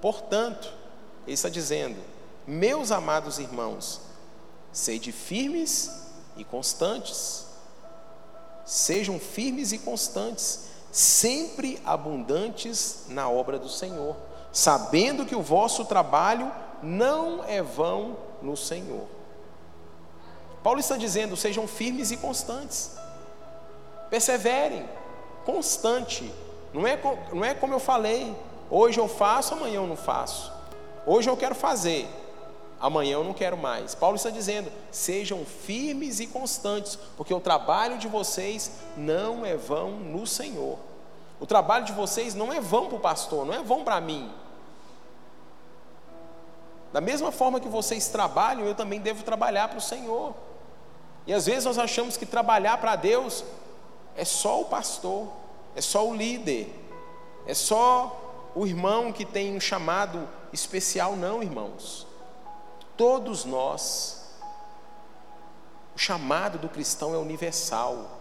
[0.00, 0.72] Portanto,
[1.26, 1.96] ele está dizendo,
[2.46, 4.00] meus amados irmãos,
[4.72, 5.90] sede firmes
[6.36, 7.46] e constantes.
[8.64, 14.16] Sejam firmes e constantes, sempre abundantes na obra do Senhor,
[14.52, 16.50] sabendo que o vosso trabalho
[16.82, 19.06] não é vão no Senhor.
[20.62, 22.92] Paulo está dizendo: sejam firmes e constantes,
[24.08, 24.88] perseverem,
[25.44, 26.32] constante.
[26.72, 26.98] Não é,
[27.32, 28.34] não é como eu falei,
[28.70, 30.52] hoje eu faço, amanhã eu não faço.
[31.04, 32.08] Hoje eu quero fazer,
[32.80, 33.94] amanhã eu não quero mais.
[33.94, 39.90] Paulo está dizendo: sejam firmes e constantes, porque o trabalho de vocês não é vão
[39.90, 40.78] no Senhor.
[41.38, 44.30] O trabalho de vocês não é vão para o pastor, não é vão para mim.
[46.92, 50.34] Da mesma forma que vocês trabalham, eu também devo trabalhar para o Senhor.
[51.26, 53.44] E às vezes nós achamos que trabalhar para Deus
[54.16, 55.28] é só o pastor,
[55.76, 56.74] é só o líder,
[57.46, 61.14] é só o irmão que tem um chamado especial.
[61.14, 62.09] Não, irmãos.
[63.00, 64.26] Todos nós,
[65.96, 68.20] o chamado do cristão é universal.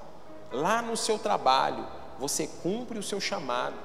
[0.54, 1.86] Lá no seu trabalho,
[2.18, 3.76] você cumpre o seu chamado.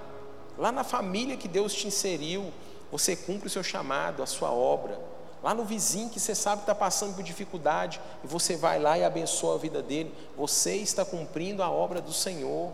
[0.56, 2.52] Lá na família que Deus te inseriu,
[2.92, 4.96] você cumpre o seu chamado, a sua obra.
[5.42, 8.96] Lá no vizinho que você sabe que está passando por dificuldade, e você vai lá
[8.96, 12.70] e abençoa a vida dele, você está cumprindo a obra do Senhor,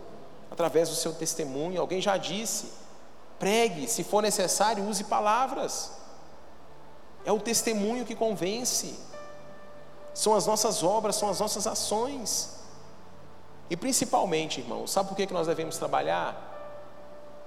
[0.51, 1.81] através do seu testemunho.
[1.81, 2.71] Alguém já disse,
[3.39, 6.00] pregue, se for necessário, use palavras.
[7.25, 8.97] É o testemunho que convence.
[10.13, 12.59] são as nossas obras, são as nossas ações.
[13.69, 16.49] E principalmente, irmão, sabe por que nós devemos trabalhar?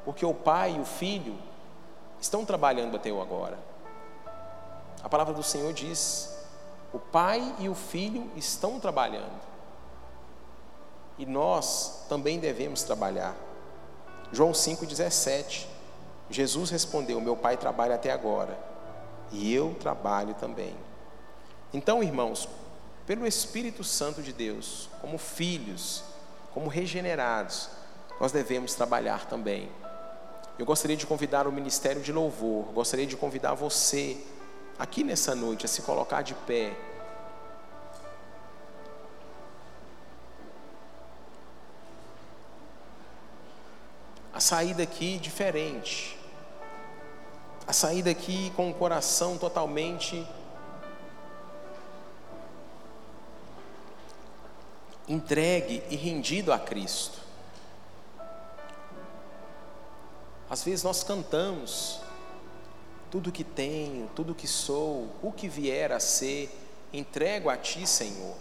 [0.05, 1.37] Porque o pai e o filho
[2.21, 3.59] estão trabalhando até o agora.
[5.03, 6.35] A palavra do Senhor diz:
[6.93, 9.43] o pai e o filho estão trabalhando.
[11.19, 13.37] E nós também devemos trabalhar.
[14.33, 15.67] João 5,17.
[16.31, 18.59] Jesus respondeu: Meu pai trabalha até agora,
[19.33, 20.75] e eu trabalho também.
[21.73, 22.49] Então, irmãos,
[23.07, 26.05] pelo Espírito Santo de Deus, como filhos,
[26.53, 27.69] como regenerados,
[28.21, 29.71] nós devemos trabalhar também.
[30.59, 34.17] Eu gostaria de convidar o ministério de louvor, gostaria de convidar você
[34.79, 36.77] aqui nessa noite a se colocar de pé.
[44.33, 46.24] A sair daqui diferente.
[47.67, 50.27] A sair daqui com o coração totalmente
[55.09, 57.19] entregue e rendido a Cristo.
[60.49, 62.01] Às vezes nós cantamos,
[63.11, 66.51] tudo que tenho, tudo que sou, o que vier a ser,
[66.93, 68.37] entrego a Ti, Senhor.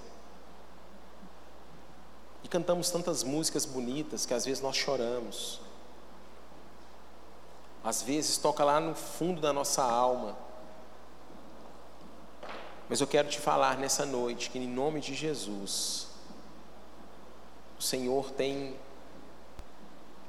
[2.43, 5.61] E cantamos tantas músicas bonitas que às vezes nós choramos.
[7.83, 10.37] Às vezes toca lá no fundo da nossa alma.
[12.87, 16.07] Mas eu quero te falar nessa noite que, em nome de Jesus,
[17.77, 18.75] o Senhor tem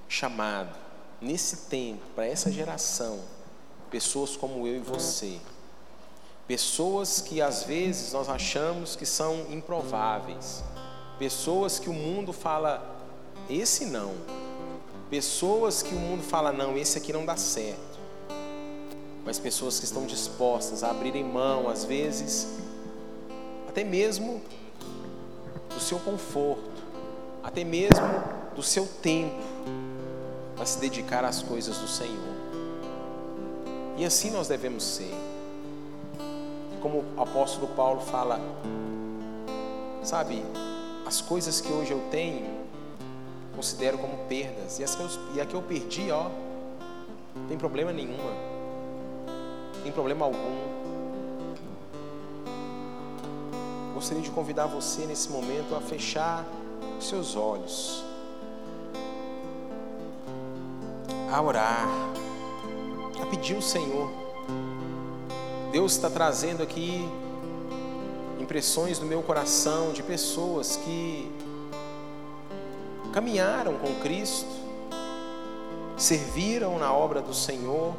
[0.08, 0.74] chamado
[1.20, 3.20] nesse tempo, para essa geração,
[3.90, 5.38] pessoas como eu e você.
[6.46, 10.62] Pessoas que às vezes nós achamos que são improváveis.
[11.18, 12.96] Pessoas que o mundo fala,
[13.48, 14.14] esse não.
[15.14, 18.00] Pessoas que o mundo fala, não, esse aqui não dá certo.
[19.24, 22.48] Mas pessoas que estão dispostas a abrirem mão, às vezes,
[23.68, 24.42] até mesmo
[25.72, 26.82] do seu conforto,
[27.44, 28.04] até mesmo
[28.56, 29.40] do seu tempo,
[30.56, 32.34] para se dedicar às coisas do Senhor.
[33.96, 35.14] E assim nós devemos ser.
[36.82, 38.40] Como o apóstolo Paulo fala,
[40.02, 40.42] sabe,
[41.06, 42.63] as coisas que hoje eu tenho,
[43.54, 44.78] considero como perdas.
[44.78, 46.28] E, as que eu, e a que eu perdi, ó,
[47.48, 48.32] tem problema nenhuma.
[49.82, 50.74] Tem problema algum.
[53.94, 56.44] Gostaria de convidar você nesse momento a fechar
[56.98, 58.04] os seus olhos.
[61.34, 61.88] a orar,
[63.20, 64.08] a pedir o Senhor.
[65.72, 67.08] Deus está trazendo aqui
[68.40, 71.28] impressões no meu coração de pessoas que
[73.14, 74.50] caminharam com Cristo,
[75.96, 77.94] serviram na obra do Senhor,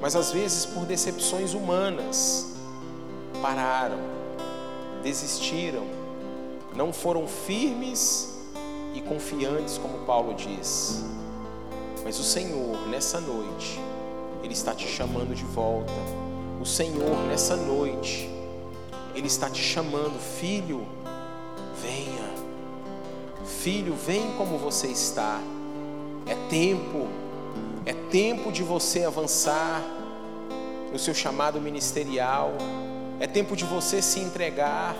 [0.00, 2.56] mas às vezes por decepções humanas
[3.40, 4.00] pararam,
[5.04, 5.84] desistiram,
[6.74, 8.36] não foram firmes
[8.92, 11.04] e confiantes, como Paulo diz.
[12.02, 13.78] Mas o Senhor, nessa noite,
[14.42, 15.92] Ele está te chamando de volta.
[16.60, 18.28] O Senhor, nessa noite,
[19.14, 20.84] Ele está te chamando, filho,
[21.80, 22.27] venha.
[23.48, 25.40] Filho, vem como você está.
[26.26, 27.08] É tempo,
[27.86, 29.82] é tempo de você avançar
[30.92, 32.52] no seu chamado ministerial.
[33.18, 34.94] É tempo de você se entregar.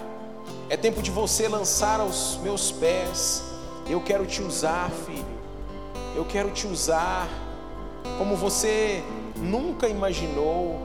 [0.70, 3.44] É tempo de você lançar aos meus pés.
[3.88, 5.38] Eu quero te usar, filho.
[6.16, 7.28] Eu quero te usar
[8.16, 9.03] como você
[9.36, 10.80] nunca imaginou.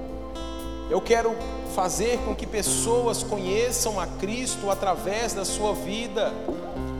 [0.89, 1.35] Eu quero
[1.73, 6.31] fazer com que pessoas conheçam a Cristo através da sua vida.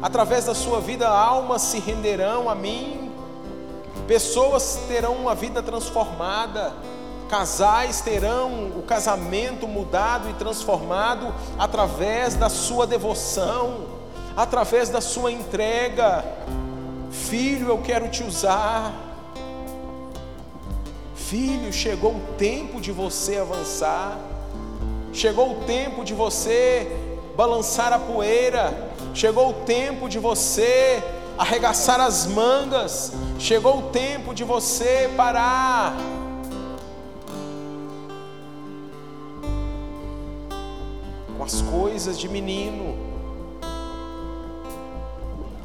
[0.03, 3.09] Através da sua vida, almas se renderão a mim.
[4.05, 6.73] Pessoas terão uma vida transformada.
[7.29, 13.85] Casais terão o casamento mudado e transformado através da sua devoção,
[14.35, 16.25] através da sua entrega.
[17.09, 18.93] Filho, eu quero te usar.
[21.15, 24.19] Filho, chegou o tempo de você avançar.
[25.13, 26.91] Chegou o tempo de você
[27.37, 28.91] balançar a poeira.
[29.13, 31.03] Chegou o tempo de você
[31.37, 33.13] arregaçar as mangas.
[33.39, 35.95] Chegou o tempo de você parar.
[41.37, 43.13] Com as coisas de menino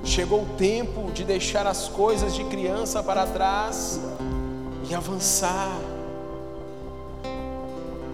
[0.09, 4.01] Chegou o tempo de deixar as coisas de criança para trás
[4.89, 5.79] e avançar,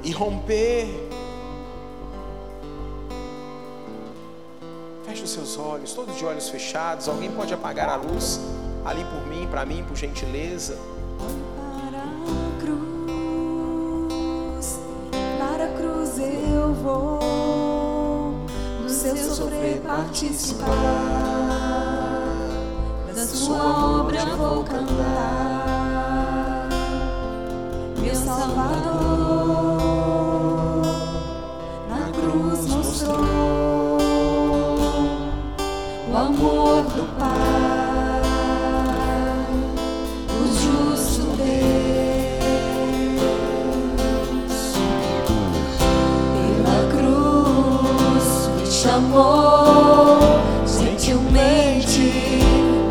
[0.03, 1.04] e romper.
[5.15, 7.09] Feche os seus olhos, todos de olhos fechados.
[7.09, 8.41] Alguém pode apagar a luz
[8.85, 10.77] ali por mim, para mim, por gentileza.
[15.39, 17.21] Para a cruz eu vou,
[18.83, 20.67] no seu sofrer participar
[23.15, 25.65] da sua obra vou cantar
[28.03, 29.14] meu Salvador
[49.15, 52.01] amor gentilmente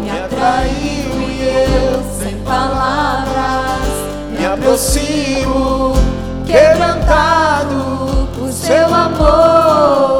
[0.01, 3.81] me atraiu e eu, sem palavras,
[4.37, 5.93] me aproximo,
[6.45, 10.12] quebrantado por seu amor.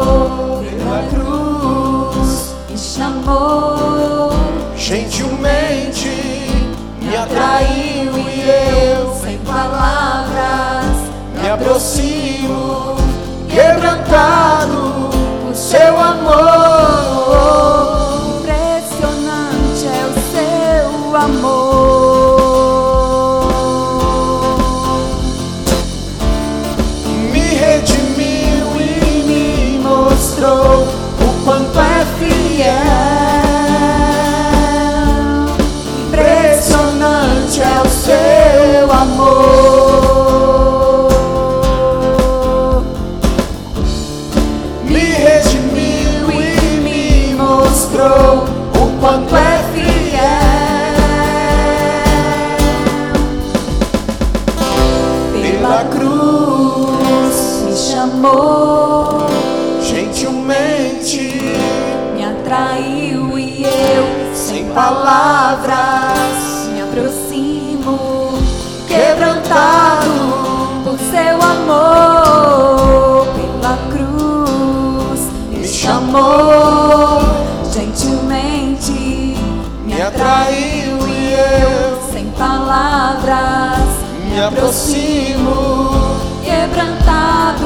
[84.33, 85.99] me aproximo,
[86.43, 87.65] quebrantado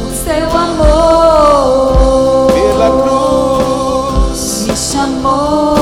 [0.00, 2.50] o seu amor.
[2.50, 5.81] Pela cruz me chamou.